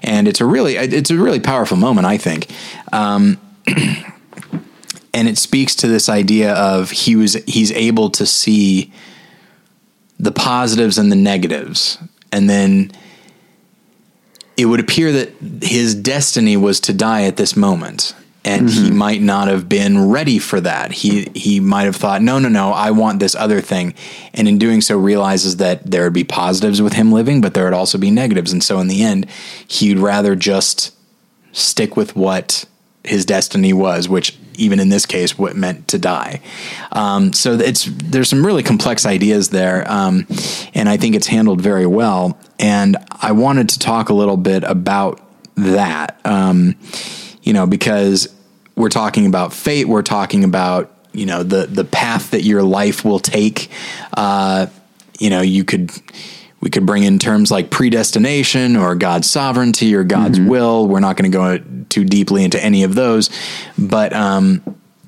[0.03, 2.47] and it's a really it's a really powerful moment, I think.
[2.91, 3.39] Um,
[5.13, 8.91] and it speaks to this idea of he was he's able to see
[10.19, 11.97] the positives and the negatives,
[12.33, 12.91] and then
[14.59, 15.31] it would appear that
[15.61, 18.85] his destiny was to die at this moment and mm-hmm.
[18.85, 20.91] he might not have been ready for that.
[20.91, 23.93] He he might have thought, no, no, no, I want this other thing,
[24.33, 27.63] and in doing so, realizes that there would be positives with him living, but there
[27.63, 29.27] would also be negatives, and so in the end,
[29.67, 30.93] he'd rather just
[31.53, 32.65] stick with what
[33.03, 36.41] his destiny was, which even in this case, what meant to die.
[36.91, 40.27] Um, so it's there's some really complex ideas there, um,
[40.73, 42.37] and I think it's handled very well.
[42.59, 45.21] And I wanted to talk a little bit about
[45.55, 46.75] that, um,
[47.41, 48.33] you know, because
[48.75, 53.03] we're talking about fate, we're talking about you know the the path that your life
[53.03, 53.69] will take.
[54.15, 54.67] Uh,
[55.19, 55.91] you know, you could
[56.61, 60.49] we could bring in terms like predestination or God's sovereignty or God's mm-hmm.
[60.49, 60.87] will.
[60.87, 63.29] We're not going to go too deeply into any of those,
[63.77, 64.61] but um,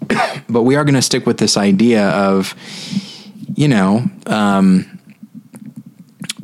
[0.49, 2.56] but we are going to stick with this idea of
[3.56, 4.99] you know um,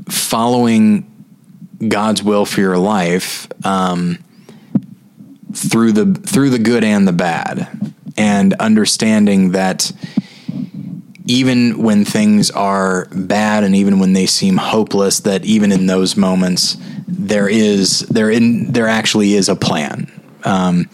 [0.10, 1.06] following
[1.88, 4.20] God's will for your life um,
[5.54, 9.92] through the through the good and the bad, and understanding that
[11.28, 16.16] even when things are bad and even when they seem hopeless, that even in those
[16.16, 20.10] moments there is there in there actually is a plan,
[20.44, 20.90] um,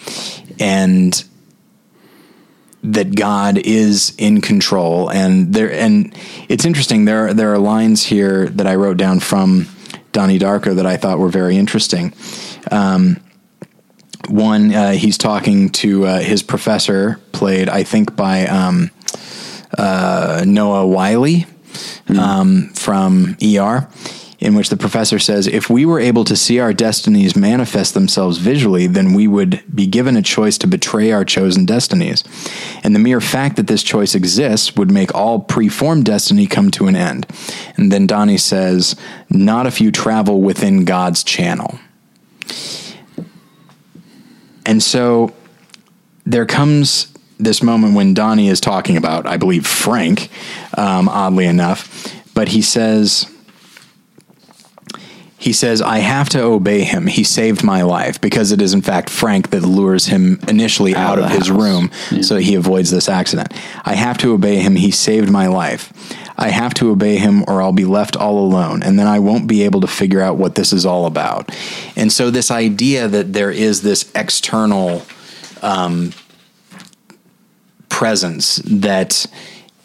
[0.59, 1.23] and
[2.83, 5.09] that God is in control.
[5.09, 6.15] And there and
[6.49, 7.05] it's interesting.
[7.05, 9.67] There there are lines here that I wrote down from
[10.11, 12.13] Donnie Darko that I thought were very interesting.
[12.71, 13.17] Um,
[14.29, 18.47] one, uh, he's talking to uh, his professor, played I think by.
[18.47, 18.89] Um,
[20.43, 22.19] uh, Noah Wyle mm-hmm.
[22.19, 23.87] um, from ER,
[24.39, 28.37] in which the professor says, If we were able to see our destinies manifest themselves
[28.37, 32.23] visually, then we would be given a choice to betray our chosen destinies.
[32.83, 36.87] And the mere fact that this choice exists would make all preformed destiny come to
[36.87, 37.25] an end.
[37.77, 38.95] And then Donnie says,
[39.29, 41.79] Not if you travel within God's channel.
[44.65, 45.33] And so
[46.25, 47.12] there comes
[47.43, 50.29] this moment when Donnie is talking about, I believe, Frank,
[50.77, 53.29] um, oddly enough, but he says,
[55.43, 57.05] he says, I have to obey him.
[57.05, 61.17] He saved my life because it is, in fact, Frank that lures him initially out,
[61.17, 61.61] out of, of his house.
[61.61, 62.21] room yeah.
[62.21, 63.53] so he avoids this accident.
[63.83, 64.77] I have to obey him.
[64.77, 65.91] He saved my life.
[66.37, 69.45] I have to obey him or I'll be left all alone and then I won't
[69.45, 71.53] be able to figure out what this is all about.
[71.97, 75.03] And so, this idea that there is this external
[75.61, 76.13] um,
[77.93, 79.23] presence that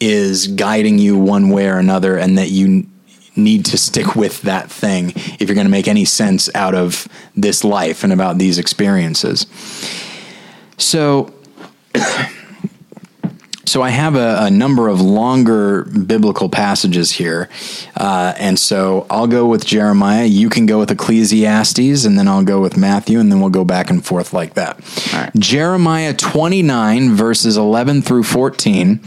[0.00, 2.86] is guiding you one way or another and that you
[3.36, 7.06] need to stick with that thing if you're going to make any sense out of
[7.36, 9.46] this life and about these experiences.
[10.78, 11.34] So
[13.68, 17.48] so I have a, a, number of longer biblical passages here,
[17.96, 20.24] uh, and so I'll go with Jeremiah.
[20.24, 23.64] You can go with Ecclesiastes, and then I'll go with Matthew, and then we'll go
[23.64, 24.80] back and forth like that.
[25.36, 29.00] Jeremiah 29, verses 11 through 14.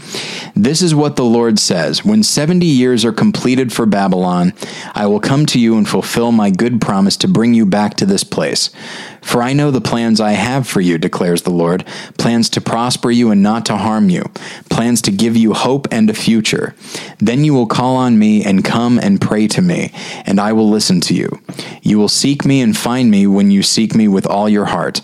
[0.54, 4.52] This is what the Lord says When 70 years are completed for Babylon,
[4.94, 8.06] I will come to you and fulfill my good promise to bring you back to
[8.06, 8.70] this place.
[9.22, 11.84] For I know the plans I have for you, declares the Lord
[12.18, 14.24] plans to prosper you and not to harm you,
[14.68, 16.74] plans to give you hope and a future.
[17.18, 19.90] Then you will call on me and come and pray to me,
[20.26, 21.40] and I will listen to you.
[21.82, 25.00] You will seek me and find me when you seek me with all your heart.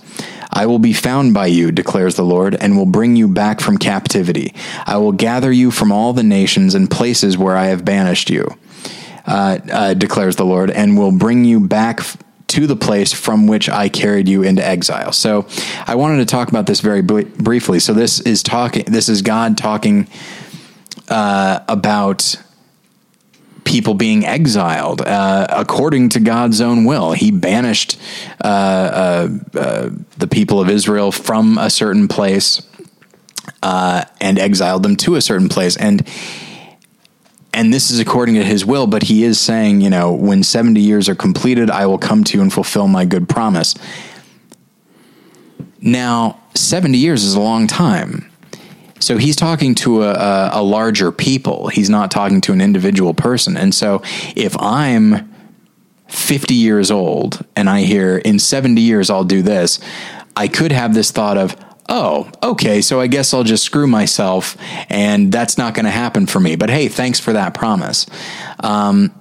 [0.50, 3.78] I will be found by you, declares the Lord, and will bring you back from
[3.78, 4.54] captivity.
[4.86, 8.46] I will gather you from all the nations and places where I have banished you.
[9.26, 12.00] uh, uh, declares the Lord, and will bring you back.
[12.00, 12.16] F-
[12.48, 15.12] to the place from which I carried you into exile.
[15.12, 15.46] So,
[15.86, 17.78] I wanted to talk about this very br- briefly.
[17.78, 18.84] So, this is talking.
[18.84, 20.08] This is God talking
[21.08, 22.36] uh, about
[23.64, 27.12] people being exiled uh, according to God's own will.
[27.12, 28.00] He banished
[28.42, 32.62] uh, uh, uh the people of Israel from a certain place
[33.62, 35.76] uh, and exiled them to a certain place.
[35.76, 36.06] And
[37.58, 40.80] and this is according to his will, but he is saying, you know, when 70
[40.80, 43.74] years are completed, I will come to you and fulfill my good promise.
[45.80, 48.30] Now, 70 years is a long time.
[49.00, 51.66] So he's talking to a, a, a, larger people.
[51.66, 53.56] He's not talking to an individual person.
[53.56, 54.02] And so
[54.36, 55.28] if I'm
[56.06, 59.80] 50 years old and I hear in 70 years I'll do this,
[60.36, 61.56] I could have this thought of,
[61.88, 64.56] oh, okay, so I guess I'll just screw myself
[64.90, 66.56] and that's not going to happen for me.
[66.56, 68.06] But hey, thanks for that promise.
[68.60, 69.12] Um,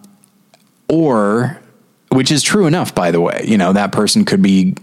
[0.89, 1.61] or,
[2.09, 4.75] which is true enough, by the way, you know, that person could be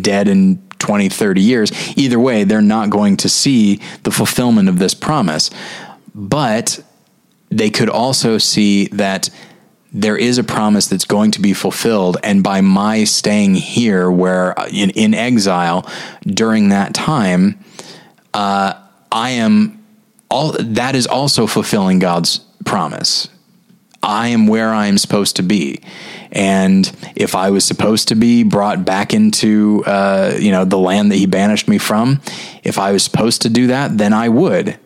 [0.00, 1.96] dead in 20, 30 years.
[1.96, 5.50] Either way, they're not going to see the fulfillment of this promise.
[6.14, 6.82] But
[7.50, 9.30] they could also see that
[9.92, 12.18] there is a promise that's going to be fulfilled.
[12.22, 15.88] And by my staying here, where uh, in, in exile
[16.26, 17.58] during that time,
[18.34, 18.74] uh,
[19.10, 19.84] I am
[20.30, 23.28] all that is also fulfilling God's promise.
[24.02, 25.80] I am where I am supposed to be.
[26.30, 31.10] And if I was supposed to be brought back into, uh, you know, the land
[31.10, 32.20] that he banished me from,
[32.62, 34.78] if I was supposed to do that, then I would.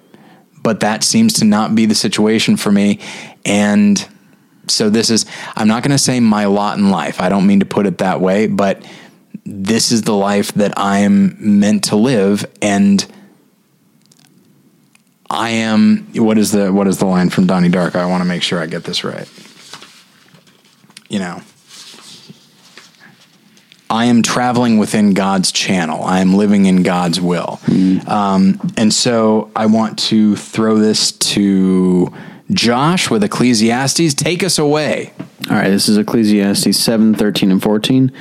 [0.62, 3.00] But that seems to not be the situation for me.
[3.44, 4.09] And
[4.68, 7.20] so this is, I'm not going to say my lot in life.
[7.20, 8.84] I don't mean to put it that way, but
[9.44, 12.44] this is the life that I'm meant to live.
[12.60, 13.04] And
[15.28, 17.96] I am, what is the, what is the line from Donnie Dark?
[17.96, 19.28] I want to make sure I get this right.
[21.08, 21.42] You know,
[23.90, 26.02] I am traveling within God's channel.
[26.02, 27.60] I am living in God's will.
[27.66, 28.08] Mm.
[28.08, 32.10] Um, and so I want to throw this to
[32.53, 34.14] Josh with Ecclesiastes.
[34.14, 35.12] Take us away.
[35.50, 38.12] All right, this is Ecclesiastes 7 13 and 14.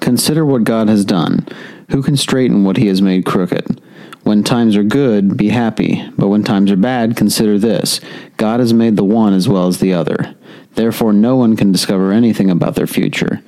[0.00, 1.46] Consider what God has done.
[1.90, 3.80] Who can straighten what he has made crooked?
[4.24, 8.00] When times are good, be happy, but when times are bad, consider this
[8.36, 10.34] God has made the one as well as the other.
[10.74, 13.40] Therefore, no one can discover anything about their future.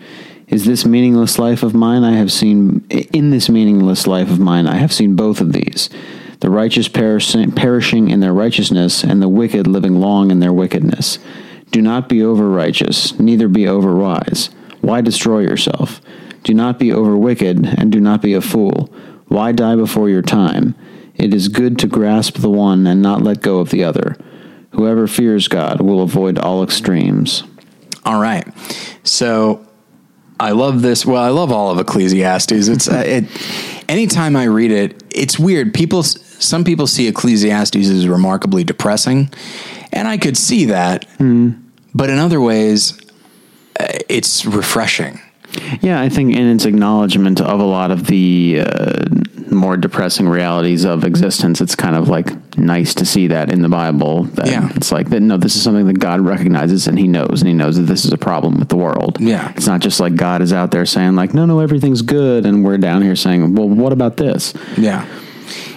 [0.47, 2.05] Is this meaningless life of mine?
[2.05, 5.91] I have seen, in this meaningless life of mine, I have seen both of these
[6.41, 11.19] the righteous perishing in their righteousness, and the wicked living long in their wickedness.
[11.71, 14.51] Do not be over righteous, neither be over wise.
[14.81, 16.01] Why destroy yourself?
[16.45, 18.93] Do not be over wicked, and do not be a fool.
[19.27, 20.75] Why die before your time?
[21.15, 24.17] It is good to grasp the one and not let go of the other.
[24.71, 27.43] Whoever fears God will avoid all extremes.
[28.05, 28.47] All right.
[29.03, 29.68] So
[30.41, 31.05] I love this.
[31.05, 32.69] Well, I love all of Ecclesiastes.
[32.69, 33.25] It's uh, it.
[33.89, 35.75] Anytime I read it, it's weird.
[35.75, 39.31] People some people see Ecclesiastes as remarkably depressing,
[39.93, 41.09] and I could see that.
[41.19, 41.63] Mm.
[41.95, 42.99] But in other ways,
[43.81, 45.21] uh, it's refreshing.
[45.81, 49.05] Yeah, I think in its acknowledgement of a lot of the uh,
[49.51, 53.69] more depressing realities of existence, it's kind of like nice to see that in the
[53.69, 54.25] Bible.
[54.25, 54.71] That yeah.
[54.75, 55.21] It's like that.
[55.21, 58.05] No, this is something that God recognizes and He knows, and He knows that this
[58.05, 59.19] is a problem with the world.
[59.21, 62.47] Yeah, it's not just like God is out there saying like, no, no, everything's good,
[62.47, 64.55] and we're down here saying, well, what about this?
[64.77, 65.07] Yeah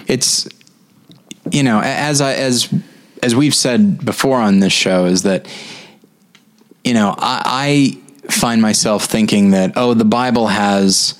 [0.06, 0.48] it's
[1.50, 2.72] you know as I as
[3.22, 5.46] as we've said before on this show is that
[6.84, 11.18] you know I, I find myself thinking that oh the Bible has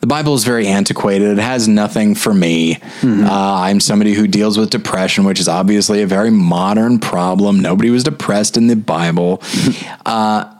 [0.00, 1.38] the Bible is very antiquated.
[1.38, 2.74] It has nothing for me.
[2.74, 3.24] Mm-hmm.
[3.24, 7.60] Uh, I'm somebody who deals with depression, which is obviously a very modern problem.
[7.60, 9.42] Nobody was depressed in the Bible.
[10.06, 10.54] uh,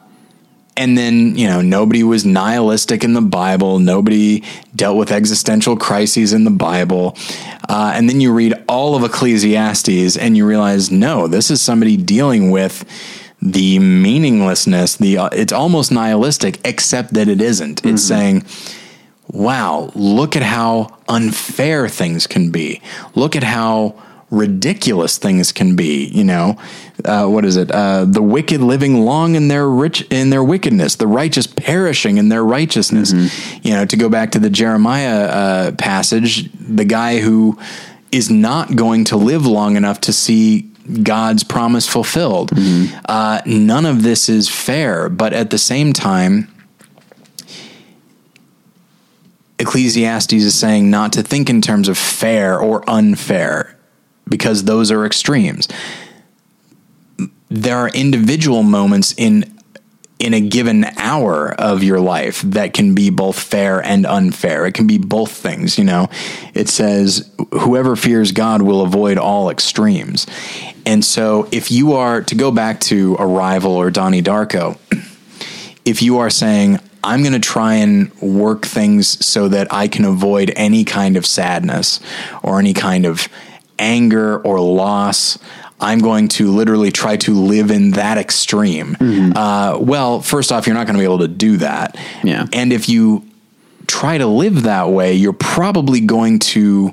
[0.77, 4.43] and then you know nobody was nihilistic in the bible nobody
[4.75, 7.17] dealt with existential crises in the bible
[7.69, 11.97] uh, and then you read all of ecclesiastes and you realize no this is somebody
[11.97, 12.85] dealing with
[13.43, 18.41] the meaninglessness the uh, it's almost nihilistic except that it isn't it's mm-hmm.
[18.41, 18.45] saying
[19.33, 22.81] wow look at how unfair things can be
[23.15, 23.95] look at how
[24.31, 26.07] ridiculous things can be.
[26.07, 26.57] You know,
[27.05, 27.71] uh, what is it?
[27.71, 32.29] Uh, the wicked living long in their rich in their wickedness, the righteous perishing in
[32.29, 33.13] their righteousness.
[33.13, 33.67] Mm-hmm.
[33.67, 37.59] You know, to go back to the Jeremiah uh, passage, the guy who
[38.13, 40.63] is not going to live long enough to see
[41.03, 42.51] God's promise fulfilled.
[42.51, 42.99] Mm-hmm.
[43.05, 46.49] Uh, none of this is fair, but at the same time.
[49.61, 53.77] Ecclesiastes is saying not to think in terms of fair or unfair
[54.29, 55.69] because those are extremes.
[57.51, 59.45] there are individual moments in
[60.21, 64.67] in a given hour of your life that can be both fair and unfair.
[64.67, 66.09] It can be both things, you know.
[66.53, 70.27] It says whoever fears God will avoid all extremes.
[70.85, 74.79] And so if you are to go back to Arrival or Donnie Darko,
[75.87, 80.05] if you are saying I'm going to try and work things so that I can
[80.05, 82.01] avoid any kind of sadness
[82.43, 83.29] or any kind of
[83.79, 85.39] anger or loss.
[85.81, 88.97] I'm going to literally try to live in that extreme.
[89.35, 91.97] Uh, well, first off, you're not going to be able to do that.
[92.23, 92.47] Yeah.
[92.53, 93.25] And if you
[93.87, 96.93] try to live that way, you're probably going to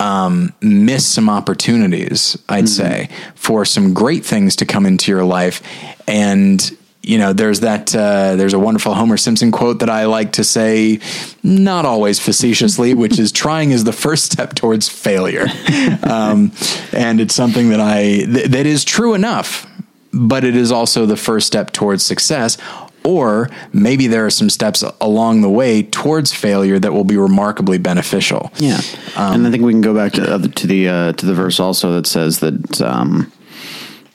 [0.00, 5.62] um, miss some opportunities, I'd say, for some great things to come into your life.
[6.08, 10.32] And, you know, there's that, uh, there's a wonderful Homer Simpson quote that I like
[10.32, 11.00] to say,
[11.42, 15.46] not always facetiously, which is trying is the first step towards failure.
[16.02, 16.52] Um,
[16.92, 19.66] and it's something that I, th- that is true enough,
[20.12, 22.56] but it is also the first step towards success.
[23.04, 27.78] Or maybe there are some steps along the way towards failure that will be remarkably
[27.78, 28.52] beneficial.
[28.56, 28.80] Yeah,
[29.16, 31.60] and I think we can go back to other, to the uh, to the verse
[31.60, 32.80] also that says that.
[32.80, 33.32] Um,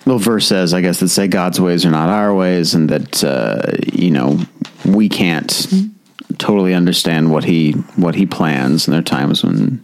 [0.05, 3.23] well, verse says, I guess, that say God's ways are not our ways, and that
[3.23, 4.39] uh, you know
[4.85, 5.67] we can't
[6.37, 8.87] totally understand what he what he plans.
[8.87, 9.83] And there are times when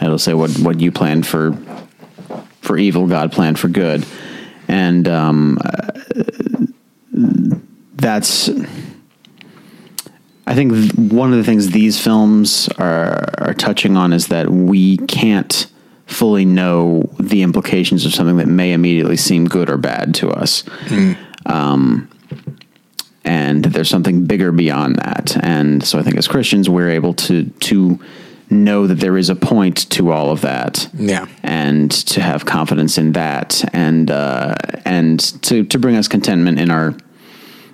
[0.00, 1.56] it'll say what what you planned for
[2.60, 4.06] for evil, God planned for good,
[4.68, 5.90] and um, uh,
[7.96, 8.50] that's.
[10.46, 14.96] I think one of the things these films are are touching on is that we
[14.98, 15.66] can't
[16.08, 20.64] fully know the implications of something that may immediately seem good or bad to us.
[21.46, 22.10] Um,
[23.24, 25.36] and there's something bigger beyond that.
[25.44, 28.00] And so I think as Christians, we're able to to
[28.50, 30.88] know that there is a point to all of that.
[30.94, 31.26] Yeah.
[31.42, 34.54] And to have confidence in that and uh,
[34.86, 36.94] and to, to bring us contentment in our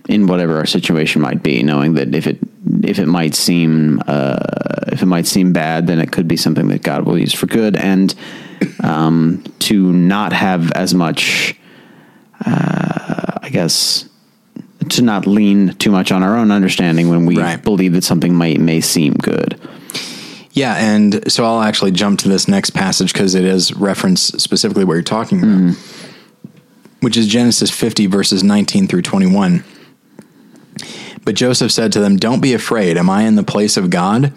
[0.08, 2.38] in whatever our situation might be, knowing that if it
[2.82, 4.36] if it might seem uh,
[4.88, 7.46] if it might seem bad, then it could be something that God will use for
[7.46, 8.14] good, and
[8.82, 11.56] um, to not have as much,
[12.44, 14.08] uh, I guess,
[14.90, 17.62] to not lean too much on our own understanding when we Right.
[17.62, 19.58] believe that something might may seem good.
[20.52, 24.84] Yeah, and so I'll actually jump to this next passage because it is reference specifically
[24.84, 25.76] what you're talking about,
[27.00, 29.64] which is Genesis 50, verses 19 through 21.
[31.24, 32.96] But Joseph said to them, Don't be afraid.
[32.96, 34.32] Am I in the place of God?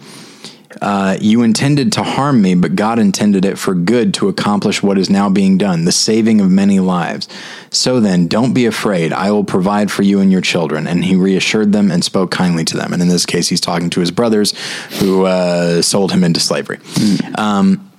[0.82, 4.98] Uh, you intended to harm me, but God intended it for good to accomplish what
[4.98, 7.28] is now being done, the saving of many lives.
[7.72, 9.12] So then, don't be afraid.
[9.12, 10.86] I will provide for you and your children.
[10.86, 12.94] And he reassured them and spoke kindly to them.
[12.94, 14.54] And in this case, he's talking to his brothers
[15.00, 16.80] who uh, sold him into slavery.
[17.36, 17.92] Um,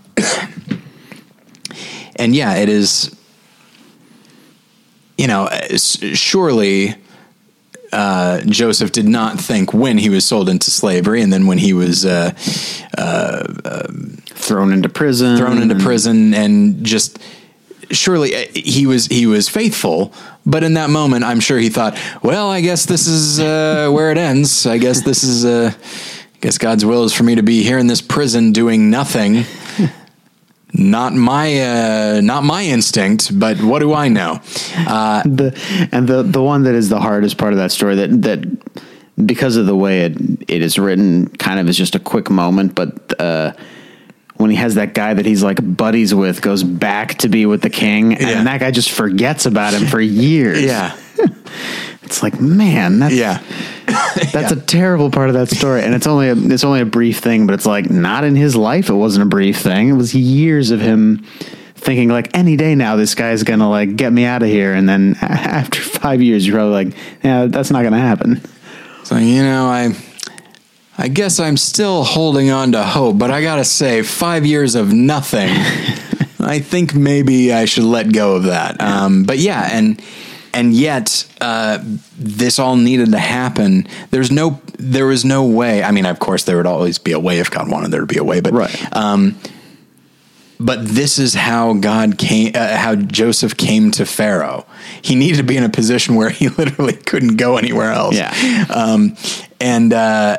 [2.16, 3.14] and yeah, it is,
[5.16, 6.97] you know, surely
[7.93, 11.72] uh, Joseph did not think when he was sold into slavery and then when he
[11.72, 12.32] was uh,
[14.34, 17.18] Thrown into prison, thrown into prison and just
[17.91, 20.12] surely uh, he was he was faithful
[20.45, 24.11] but in that moment i'm sure he thought well i guess this is uh, where
[24.11, 24.66] it ends.
[24.66, 27.78] I guess this is uh, i guess god's will is for me to be here
[27.78, 29.45] in this prison doing nothing
[30.79, 34.41] not my uh, not my instinct but what do i know?
[34.76, 38.22] Uh, the and the the one that is the hardest part of that story that
[38.22, 40.16] that because of the way it
[40.49, 43.53] it is written kind of is just a quick moment but uh
[44.37, 47.61] when he has that guy that he's like buddies with goes back to be with
[47.61, 48.43] the king and Yeah.
[48.45, 50.62] that guy just forgets about him for years.
[50.62, 50.97] Yeah
[52.09, 53.43] it's like man that's yeah.
[54.33, 55.83] that's a terrible part of that story.
[55.83, 58.57] And it's only a, it's only a brief thing but it's like not in his
[58.57, 59.89] life it wasn't a brief thing.
[59.89, 61.25] It was years of him
[61.75, 64.75] thinking like any day now this guy's gonna like get me out of here.
[64.75, 68.41] And then after five years you're probably like yeah that's not gonna happen.
[69.05, 69.95] So you know, I
[71.01, 74.93] I guess I'm still holding on to hope, but I gotta say, five years of
[74.93, 75.49] nothing.
[76.41, 78.81] I think maybe I should let go of that.
[78.81, 80.03] Um, but yeah, and
[80.53, 81.78] and yet uh,
[82.18, 83.86] this all needed to happen.
[84.11, 85.82] There's no, there was no way.
[85.82, 88.07] I mean, of course, there would always be a way if God wanted there to
[88.07, 88.96] be a way, but Right.
[88.96, 89.36] Um,
[90.61, 94.66] but this is how God came, uh, how Joseph came to Pharaoh.
[95.03, 98.16] He needed to be in a position where he literally couldn't go anywhere else.
[98.16, 98.66] Yeah.
[98.68, 99.16] Um,
[99.61, 100.38] and, uh,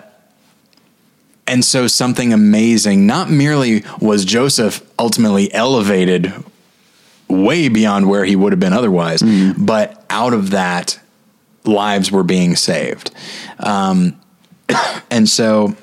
[1.47, 6.33] and so something amazing, not merely was Joseph ultimately elevated
[7.29, 9.21] way beyond where he would have been otherwise,
[9.57, 10.99] but out of that,
[11.65, 13.11] lives were being saved.
[13.59, 14.19] Um,
[15.11, 15.75] and so,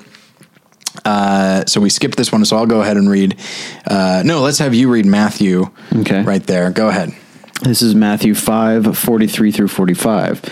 [1.05, 2.43] uh, so we skipped this one.
[2.45, 3.39] So I'll go ahead and read.
[3.85, 5.67] Uh, no, let's have you read Matthew.
[5.95, 6.21] Okay.
[6.23, 6.71] Right there.
[6.71, 7.11] Go ahead.
[7.63, 10.43] This is Matthew 5 43 through 45.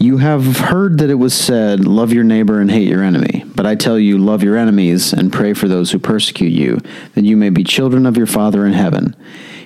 [0.00, 3.44] You have heard that it was said, Love your neighbor and hate your enemy.
[3.54, 6.78] But I tell you, love your enemies and pray for those who persecute you,
[7.14, 9.16] that you may be children of your Father in heaven.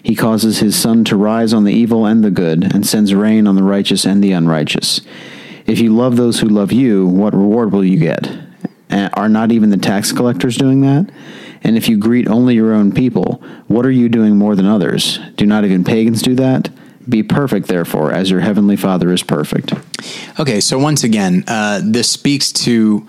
[0.02, 3.46] He causes his sun to rise on the evil and the good, and sends rain
[3.46, 5.00] on the righteous and the unrighteous.
[5.64, 8.28] If you love those who love you, what reward will you get?
[8.90, 11.10] Are not even the tax collectors doing that?
[11.62, 15.20] And if you greet only your own people, what are you doing more than others?
[15.36, 16.70] Do not even pagans do that?
[17.08, 19.72] Be perfect, therefore, as your heavenly Father is perfect.
[20.38, 23.08] Okay, so once again, uh, this speaks to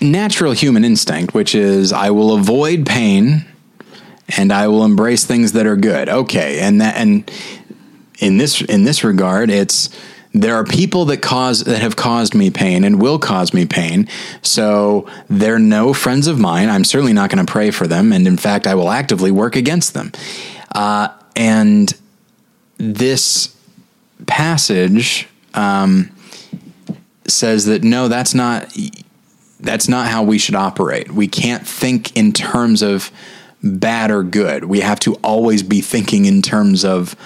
[0.00, 3.44] natural human instinct, which is I will avoid pain
[4.36, 6.08] and I will embrace things that are good.
[6.08, 7.30] Okay, and that and
[8.18, 9.90] in this in this regard, it's
[10.32, 14.08] there are people that cause that have caused me pain and will cause me pain.
[14.42, 16.68] So they're no friends of mine.
[16.68, 19.56] I'm certainly not going to pray for them, and in fact, I will actively work
[19.56, 20.12] against them.
[20.72, 21.92] Uh, and
[22.78, 23.56] this
[24.26, 26.10] passage um,
[27.26, 28.72] says that no, that's not
[29.58, 31.10] that's not how we should operate.
[31.10, 33.10] We can't think in terms of
[33.62, 34.64] bad or good.
[34.64, 37.16] We have to always be thinking in terms of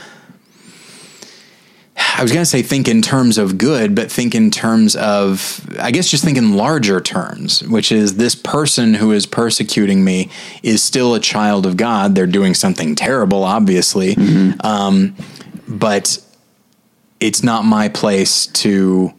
[2.16, 5.68] I was going to say think in terms of good, but think in terms of,
[5.80, 10.30] I guess, just think in larger terms, which is this person who is persecuting me
[10.62, 12.14] is still a child of God.
[12.14, 14.14] They're doing something terrible, obviously.
[14.14, 14.64] Mm-hmm.
[14.64, 15.16] Um,
[15.66, 16.18] but
[17.18, 19.12] it's not my place to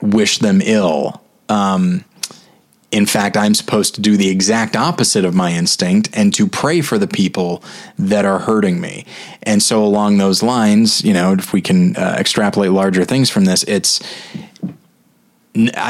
[0.00, 1.22] wish them ill.
[1.48, 2.04] Um,
[2.90, 6.80] in fact, I'm supposed to do the exact opposite of my instinct and to pray
[6.80, 7.62] for the people
[7.98, 9.04] that are hurting me.
[9.42, 13.44] And so, along those lines, you know, if we can uh, extrapolate larger things from
[13.44, 14.00] this, it's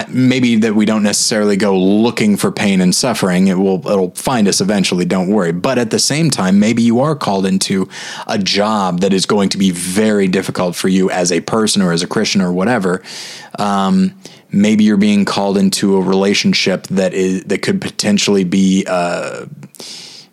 [0.09, 3.49] maybe that we don't necessarily go looking for pain and suffering.
[3.49, 5.05] It will it'll find us eventually.
[5.05, 5.53] Don't worry.
[5.53, 7.89] But at the same time, maybe you are called into
[8.27, 11.93] a job that is going to be very difficult for you as a person or
[11.93, 13.03] as a Christian or whatever.
[13.59, 14.15] Um,
[14.51, 19.47] maybe you're being called into a relationship that is that could potentially be uh,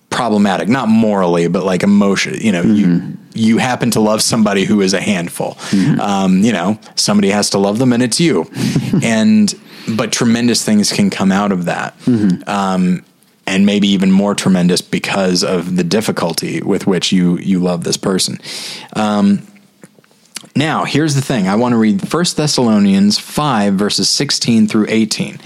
[0.09, 2.35] problematic, not morally, but like emotion.
[2.35, 2.75] You know, mm-hmm.
[2.75, 5.55] you you happen to love somebody who is a handful.
[5.55, 5.99] Mm-hmm.
[5.99, 8.49] Um, you know, somebody has to love them, and it's you.
[9.03, 9.53] and
[9.95, 11.97] but tremendous things can come out of that.
[11.99, 12.49] Mm-hmm.
[12.49, 13.05] Um,
[13.47, 17.97] and maybe even more tremendous because of the difficulty with which you you love this
[17.97, 18.39] person.
[18.95, 19.45] Um,
[20.55, 21.47] now, here's the thing.
[21.47, 25.39] I want to read 1 Thessalonians 5, verses 16 through 18.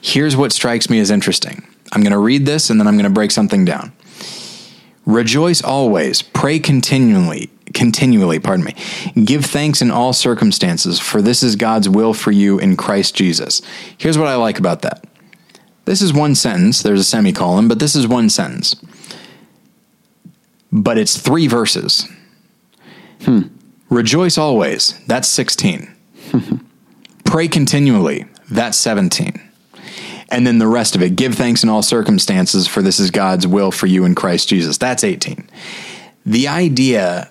[0.00, 1.66] Here's what strikes me as interesting.
[1.92, 3.92] I'm going to read this and then I'm going to break something down.
[5.04, 8.74] Rejoice always, pray continually, continually, pardon me.
[9.22, 13.60] Give thanks in all circumstances, for this is God's will for you in Christ Jesus.
[13.98, 15.04] Here's what I like about that.
[15.84, 18.76] This is one sentence, there's a semicolon, but this is one sentence.
[20.72, 22.08] But it's three verses.
[23.24, 23.48] Hmm.
[23.94, 25.00] Rejoice always.
[25.06, 25.94] That's 16.
[27.24, 28.26] Pray continually.
[28.50, 29.40] That's 17.
[30.30, 33.46] And then the rest of it, give thanks in all circumstances, for this is God's
[33.46, 34.78] will for you in Christ Jesus.
[34.78, 35.48] That's 18.
[36.26, 37.30] The idea,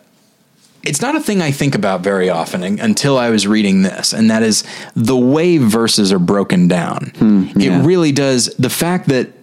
[0.83, 4.29] it's not a thing I think about very often until I was reading this, and
[4.29, 4.63] that is
[4.95, 7.11] the way verses are broken down.
[7.17, 7.81] Hmm, yeah.
[7.81, 8.55] It really does.
[8.55, 9.33] The fact that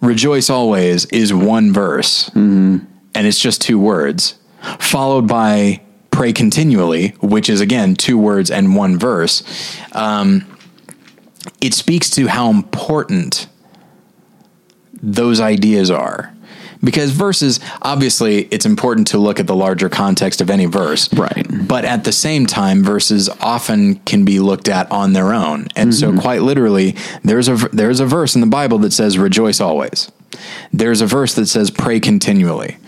[0.00, 2.78] rejoice always is one verse, mm-hmm.
[3.14, 4.34] and it's just two words,
[4.80, 5.82] followed by
[6.12, 9.42] pray continually, which is again two words and one verse,
[9.92, 10.46] um,
[11.60, 13.48] it speaks to how important
[15.02, 16.32] those ideas are.
[16.84, 21.12] Because verses, obviously, it's important to look at the larger context of any verse.
[21.12, 21.46] Right.
[21.68, 25.68] But at the same time, verses often can be looked at on their own.
[25.76, 26.16] And mm-hmm.
[26.16, 30.10] so, quite literally, there's a, there's a verse in the Bible that says, rejoice always.
[30.72, 32.78] There's a verse that says, pray continually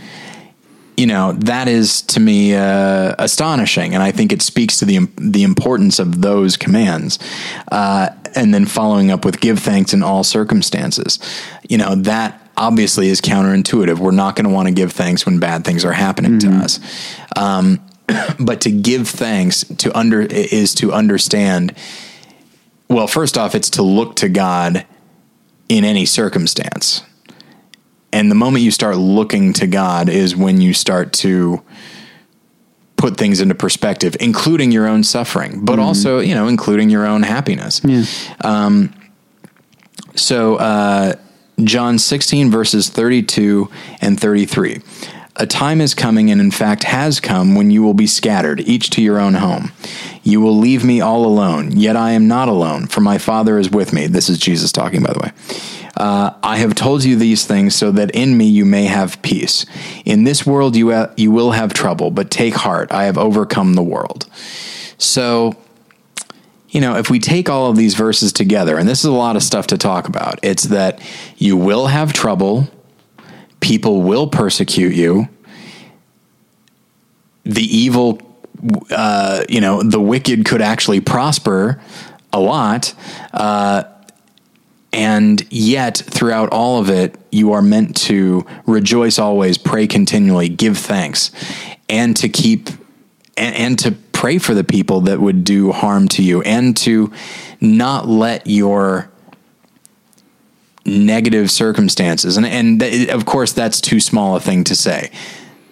[0.96, 5.08] you know that is to me uh, astonishing, and I think it speaks to the
[5.16, 7.18] the importance of those commands.
[7.70, 11.18] Uh, and then following up with give thanks in all circumstances.
[11.68, 13.98] You know that obviously is counterintuitive.
[13.98, 16.58] We're not going to want to give thanks when bad things are happening mm-hmm.
[16.58, 16.80] to us.
[17.36, 17.80] Um,
[18.38, 21.74] but to give thanks to under is to understand.
[22.88, 24.86] Well, first off, it's to look to God
[25.68, 27.02] in any circumstance
[28.14, 31.62] and the moment you start looking to God is when you start to
[32.96, 35.82] put things into perspective, including your own suffering, but mm-hmm.
[35.82, 37.80] also, you know, including your own happiness.
[37.82, 38.04] Yeah.
[38.40, 38.94] Um,
[40.14, 41.14] so, uh,
[41.64, 43.68] John 16, verses 32
[44.00, 44.80] and 33.
[45.36, 48.90] A time is coming, and in fact has come, when you will be scattered, each
[48.90, 49.72] to your own home.
[50.22, 53.68] You will leave me all alone, yet I am not alone, for my Father is
[53.70, 54.06] with me.
[54.06, 55.32] This is Jesus talking, by the way.
[55.96, 59.64] Uh, I have told you these things so that in me you may have peace.
[60.04, 62.90] In this world you ha- you will have trouble, but take heart.
[62.92, 64.26] I have overcome the world.
[64.98, 65.56] So,
[66.70, 69.36] you know, if we take all of these verses together, and this is a lot
[69.36, 71.00] of stuff to talk about, it's that
[71.36, 72.68] you will have trouble,
[73.64, 75.26] people will persecute you,
[77.44, 78.20] the evil,
[78.90, 81.80] uh, you know, the wicked could actually prosper
[82.30, 82.92] a lot.
[83.32, 83.84] Uh,
[84.92, 90.76] and yet, throughout all of it, you are meant to rejoice always, pray continually, give
[90.76, 91.32] thanks,
[91.88, 92.68] and to keep
[93.36, 97.10] and, and to pray for the people that would do harm to you, and to
[97.62, 99.10] not let your
[100.86, 102.36] negative circumstances.
[102.36, 105.10] And and th- of course that's too small a thing to say.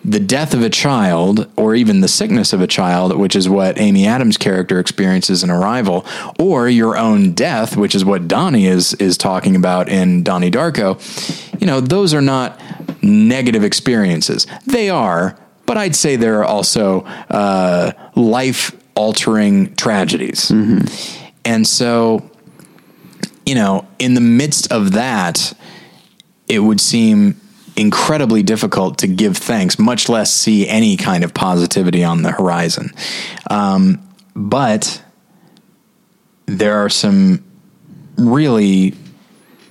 [0.04, 3.78] The death of a child or even the sickness of a child which is what
[3.78, 6.04] Amy Adams character experiences in Arrival
[6.40, 10.98] or your own death which is what Donnie is is talking about in Donnie Darko
[11.60, 12.60] you know those are not
[13.02, 14.46] negative experiences.
[14.66, 20.50] They are but I'd say there are also uh, life altering tragedies
[21.44, 22.28] and so
[23.46, 25.52] you know, in the midst of that,
[26.48, 27.40] it would seem
[27.76, 32.90] incredibly difficult to give thanks, much less see any kind of positivity on the horizon.
[33.50, 35.02] Um, but
[36.46, 37.44] there are some
[38.16, 38.94] really,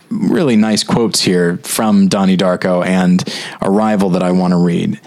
[0.10, 3.24] really nice quotes here from Donnie Darko and
[3.62, 5.00] Arrival that I want to read.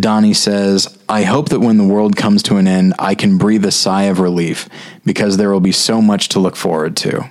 [0.00, 3.64] Donnie says, I hope that when the world comes to an end, I can breathe
[3.64, 4.68] a sigh of relief
[5.04, 7.28] because there will be so much to look forward to.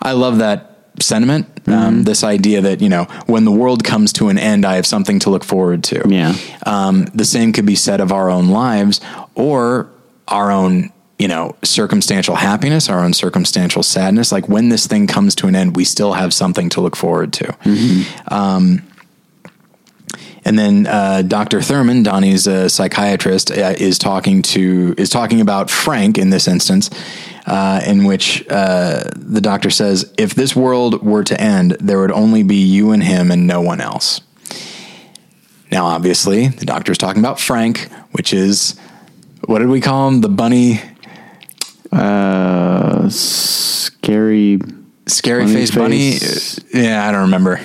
[0.00, 1.46] I love that sentiment.
[1.68, 4.86] Um, this idea that you know, when the world comes to an end, I have
[4.86, 6.02] something to look forward to.
[6.08, 6.36] Yeah.
[6.64, 9.00] Um, the same could be said of our own lives
[9.34, 9.90] or
[10.28, 14.30] our own, you know, circumstantial happiness, our own circumstantial sadness.
[14.30, 17.32] Like when this thing comes to an end, we still have something to look forward
[17.34, 17.56] to.
[18.28, 18.82] Um,
[20.44, 21.60] and then uh, Dr.
[21.60, 26.88] Thurman, Donnie's a psychiatrist, uh, is talking to is talking about Frank in this instance,
[27.46, 32.12] uh, in which uh, the doctor says, "If this world were to end, there would
[32.12, 34.20] only be you and him, and no one else."
[35.70, 38.78] Now, obviously, the doctor is talking about Frank, which is
[39.46, 40.20] what did we call him?
[40.20, 40.80] The bunny,
[41.92, 44.58] Uh, scary,
[45.06, 46.18] scary Bunny face bunny.
[46.74, 47.60] Yeah, I don't remember.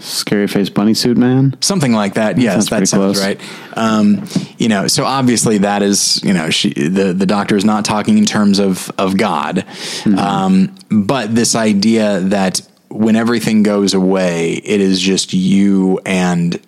[0.00, 1.56] Scary face bunny suit man.
[1.60, 2.38] something like that.
[2.38, 3.24] Yes, sounds that sounds close.
[3.24, 3.40] right.
[3.76, 4.24] Um,
[4.58, 8.18] you know, so obviously that is, you know, she, the the doctor is not talking
[8.18, 9.64] in terms of of God,
[10.04, 10.18] Hmm.
[10.18, 16.60] um, but this idea that when everything goes away, it is just you and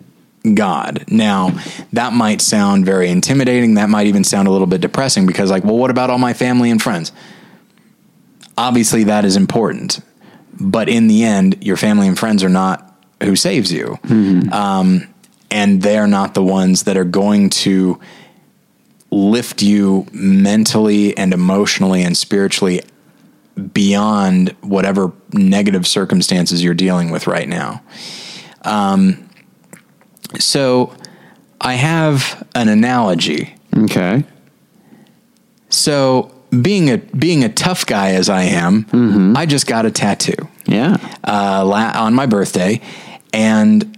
[0.53, 1.05] God.
[1.09, 1.57] Now,
[1.93, 3.73] that might sound very intimidating.
[3.75, 6.33] That might even sound a little bit depressing because, like, well, what about all my
[6.33, 7.11] family and friends?
[8.57, 9.99] Obviously, that is important,
[10.59, 12.82] but in the end, your family and friends are not
[13.23, 13.97] who saves you
[14.51, 15.07] um,
[15.51, 17.99] and they're not the ones that are going to
[19.11, 22.81] lift you mentally and emotionally and spiritually
[23.73, 27.83] beyond whatever negative circumstances you're dealing with right now.
[28.63, 29.29] Um,
[30.39, 30.95] so
[31.61, 33.55] I have an analogy.
[33.77, 34.23] Okay.
[35.69, 36.31] So
[36.61, 40.97] being a being a tough guy as I am, I just got a tattoo Yeah.
[41.23, 42.81] uh, la- on my birthday,
[43.33, 43.97] and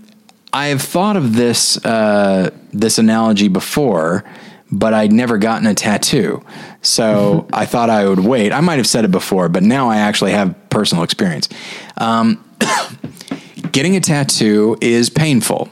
[0.53, 4.23] I have thought of this uh, this analogy before,
[4.71, 6.43] but I'd never gotten a tattoo.
[6.81, 8.53] So I thought I would wait.
[8.53, 11.49] I might have said it before, but now I actually have personal experience.
[11.97, 12.43] Um,
[13.71, 15.69] getting a tattoo is painful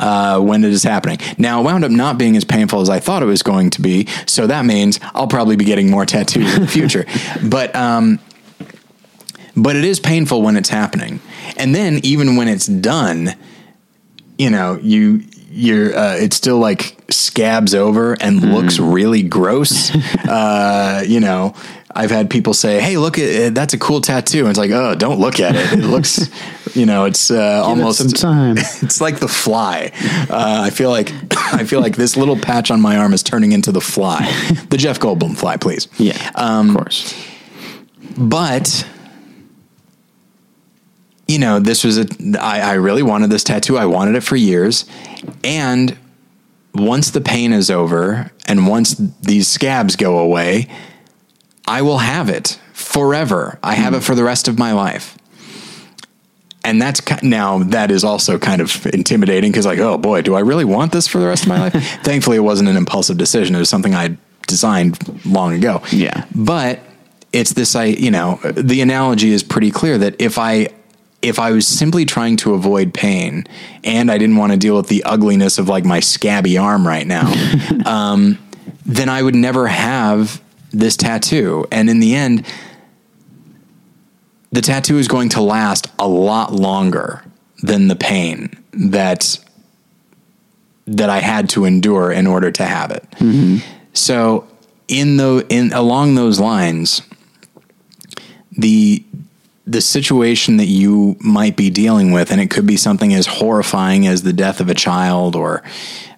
[0.00, 1.18] uh, when it is happening.
[1.38, 3.80] Now, it wound up not being as painful as I thought it was going to
[3.80, 7.06] be, so that means I'll probably be getting more tattoos in the future.
[7.44, 8.18] But um,
[9.62, 11.20] but it is painful when it's happening,
[11.56, 13.34] and then even when it's done,
[14.38, 19.94] you know, you you're uh, it still like scabs over and looks really gross.
[20.28, 21.54] uh, you know,
[21.90, 24.94] I've had people say, "Hey, look at that's a cool tattoo." And it's like, "Oh,
[24.94, 25.72] don't look at it.
[25.80, 26.30] It looks,
[26.76, 28.56] you know, it's uh, almost some time.
[28.58, 29.90] it's like the fly.
[30.30, 31.12] Uh, I feel like
[31.52, 34.30] I feel like this little patch on my arm is turning into the fly,
[34.70, 35.88] the Jeff Goldblum fly, please.
[35.98, 36.30] Yeah.
[36.34, 37.26] Um, of course.
[38.16, 38.86] But
[41.28, 42.06] you know, this was a
[42.40, 43.76] I, I really wanted this tattoo.
[43.76, 44.86] I wanted it for years,
[45.44, 45.96] and
[46.74, 50.68] once the pain is over and once these scabs go away,
[51.66, 53.58] I will have it forever.
[53.62, 54.02] I have it hmm.
[54.02, 55.16] for the rest of my life.
[56.64, 60.40] And that's now that is also kind of intimidating because, like, oh boy, do I
[60.40, 61.72] really want this for the rest of my life?
[62.02, 63.54] Thankfully, it wasn't an impulsive decision.
[63.54, 65.82] It was something I designed long ago.
[65.92, 66.26] Yeah.
[66.34, 66.80] But
[67.32, 70.68] it's this, I, you know, the analogy is pretty clear that if I
[71.20, 73.46] if I was simply trying to avoid pain
[73.82, 77.06] and I didn't want to deal with the ugliness of like my scabby arm right
[77.06, 77.32] now,
[77.86, 78.38] um,
[78.86, 80.40] then I would never have
[80.70, 81.66] this tattoo.
[81.72, 82.46] And in the end,
[84.52, 87.24] the tattoo is going to last a lot longer
[87.62, 89.38] than the pain that
[90.86, 93.06] that I had to endure in order to have it.
[93.16, 93.58] Mm-hmm.
[93.92, 94.48] So
[94.86, 97.02] in the in along those lines,
[98.52, 99.04] the
[99.68, 104.06] the situation that you might be dealing with, and it could be something as horrifying
[104.06, 105.62] as the death of a child or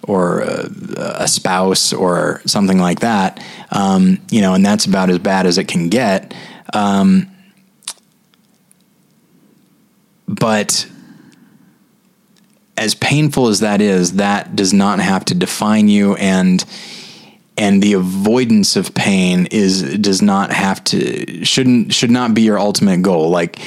[0.05, 5.19] or a, a spouse or something like that, um, you know, and that's about as
[5.19, 6.33] bad as it can get.
[6.73, 7.31] Um,
[10.27, 10.89] but
[12.79, 16.65] as painful as that is, that does not have to define you and
[17.61, 22.59] and the avoidance of pain is does not have to shouldn't should not be your
[22.59, 23.29] ultimate goal.
[23.29, 23.59] Like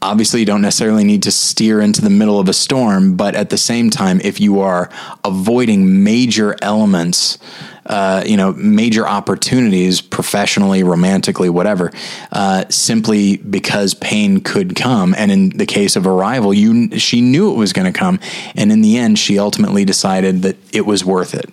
[0.00, 3.50] obviously you don't necessarily need to steer into the middle of a storm, but at
[3.50, 4.88] the same time, if you are
[5.24, 7.38] avoiding major elements,
[7.86, 11.92] uh, you know, major opportunities professionally, romantically, whatever,
[12.32, 15.14] uh, simply because pain could come.
[15.16, 18.18] And in the case of Arrival, you she knew it was going to come,
[18.54, 21.50] and in the end, she ultimately decided that it was worth it.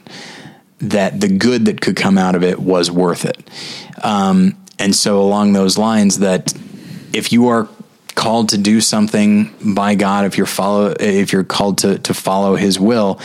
[0.83, 3.49] That the good that could come out of it was worth it.
[4.03, 6.53] Um, and so, along those lines, that
[7.13, 7.69] if you are
[8.15, 12.55] called to do something by God, if you're follow, if you're called to to follow
[12.55, 13.19] His will,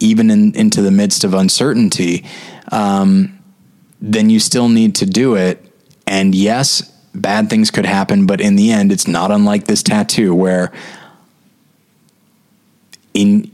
[0.00, 2.24] even in, into the midst of uncertainty,
[2.70, 3.38] um,
[4.00, 5.64] then you still need to do it.
[6.06, 6.82] And yes,
[7.14, 10.72] bad things could happen, but in the end, it's not unlike this tattoo where
[13.14, 13.50] in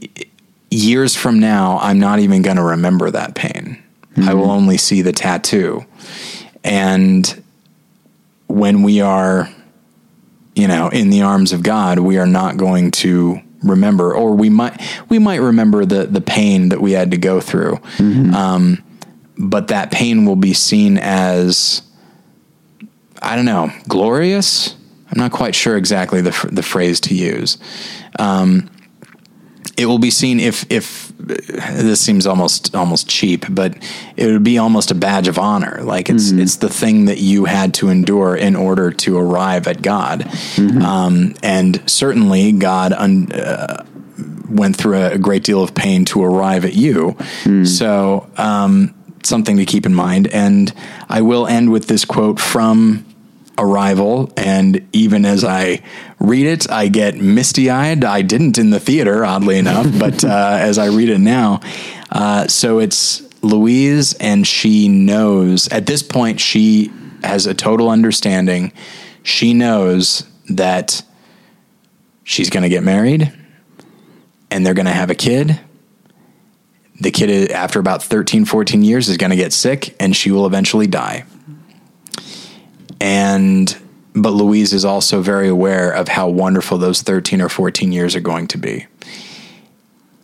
[0.75, 3.81] years from now, I'm not even going to remember that pain.
[4.15, 4.29] Mm-hmm.
[4.29, 5.85] I will only see the tattoo.
[6.63, 7.43] And
[8.47, 9.49] when we are,
[10.55, 14.49] you know, in the arms of God, we are not going to remember, or we
[14.49, 17.77] might we might remember the the pain that we had to go through.
[17.97, 18.33] Mm-hmm.
[18.33, 18.83] Um,
[19.37, 21.81] but that pain will be seen as
[23.21, 24.75] I don't know, glorious.
[25.11, 27.57] I'm not quite sure exactly the the phrase to use.
[28.17, 28.69] Um,
[29.77, 33.75] it will be seen if if this seems almost almost cheap, but
[34.15, 35.81] it would be almost a badge of honor.
[35.83, 36.39] Like it's mm-hmm.
[36.39, 40.81] it's the thing that you had to endure in order to arrive at God, mm-hmm.
[40.81, 43.85] um, and certainly God un, uh,
[44.49, 47.15] went through a, great deal of pain to arrive at you.
[47.43, 47.67] Mm.
[47.67, 48.93] So um,
[49.23, 50.27] something to keep in mind.
[50.27, 50.73] And
[51.09, 53.04] I will end with this quote from
[53.57, 55.81] Arrival, and even as I
[56.19, 58.03] read it, I get misty eyed.
[58.03, 61.61] I didn't in the theater, oddly enough, but uh, as I read it now,
[62.11, 66.91] uh, so it's Louise, and she knows at this point, she
[67.23, 68.71] has a total understanding.
[69.23, 71.01] She knows that
[72.23, 73.31] she's going to get married
[74.51, 75.59] and they're going to have a kid.
[77.01, 80.45] The kid, after about 13, 14 years, is going to get sick and she will
[80.45, 81.25] eventually die
[82.99, 83.75] and
[84.15, 88.21] but Louise is also very aware of how wonderful those 13 or 14 years are
[88.21, 88.87] going to be.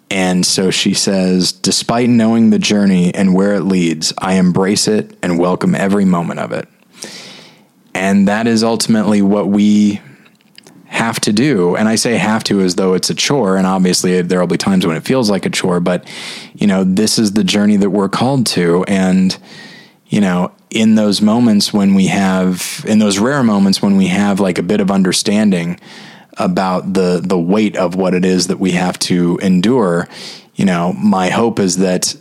[0.10, 5.18] And so she says, despite knowing the journey and where it leads, I embrace it
[5.22, 6.70] and welcome every moment of it.
[7.94, 10.02] And that is ultimately what we
[10.86, 11.76] have to do.
[11.76, 13.56] And I say have to as though it's a chore.
[13.56, 16.06] And obviously, there will be times when it feels like a chore, but,
[16.54, 18.84] you know, this is the journey that we're called to.
[18.90, 19.38] And,
[20.08, 24.40] you know, in those moments when we have, in those rare moments when we have
[24.40, 25.80] like a bit of understanding
[26.38, 30.08] about the the weight of what it is that we have to endure,
[30.56, 32.16] you know, my hope is that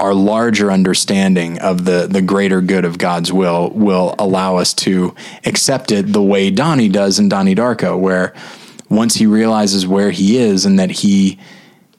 [0.00, 5.14] our larger understanding of the the greater good of God's will will allow us to
[5.44, 8.34] accept it the way Donnie does in Donnie Darko, where
[8.88, 11.38] once he realizes where he is and that he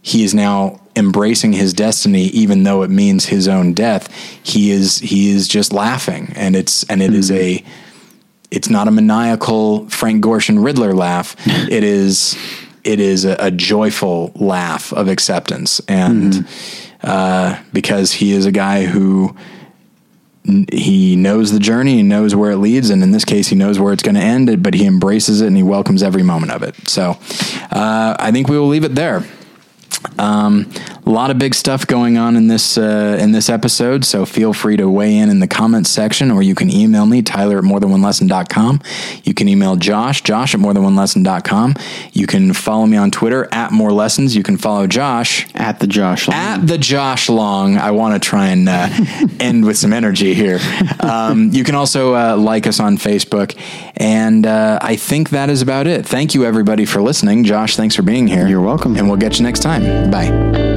[0.01, 4.13] he is now embracing his destiny even though it means his own death
[4.43, 6.33] he is he is just laughing.
[6.35, 7.19] And it's and it mm-hmm.
[7.19, 7.63] is a
[8.51, 11.35] it's not a maniacal Frank Gorshin Riddler laugh.
[11.69, 12.37] It is
[12.83, 15.79] it is a, a, joyful laugh of acceptance.
[15.87, 17.09] And mm-hmm.
[17.09, 19.35] uh, because he is a guy who
[20.69, 23.79] he knows the journey he knows where it leads and in this case he knows
[23.79, 26.61] where it's going to end but he embraces it and he welcomes every moment of
[26.63, 26.75] it.
[26.87, 27.17] So
[27.71, 29.23] uh, i think we will leave it there
[30.19, 30.65] um,
[31.05, 34.53] A lot of big stuff going on in this uh, in this episode, so feel
[34.53, 37.63] free to weigh in in the comments section, or you can email me, Tyler at
[37.65, 38.81] morethanonelesson.com.
[39.23, 41.75] You can email Josh, Josh at morethanonelesson.com.
[42.13, 44.33] You can follow me on Twitter at more lessons.
[44.35, 46.37] You can follow Josh At the Josh Long.
[46.37, 47.77] at the Josh Long.
[47.77, 48.87] I want to try and uh,
[49.41, 50.59] end with some energy here.
[51.01, 53.57] Um, you can also uh, like us on Facebook,
[53.97, 56.05] and uh, I think that is about it.
[56.05, 57.43] Thank you, everybody, for listening.
[57.43, 58.47] Josh, thanks for being here.
[58.47, 58.95] You're welcome.
[58.95, 60.09] and we'll get you next time.
[60.09, 60.72] Bye.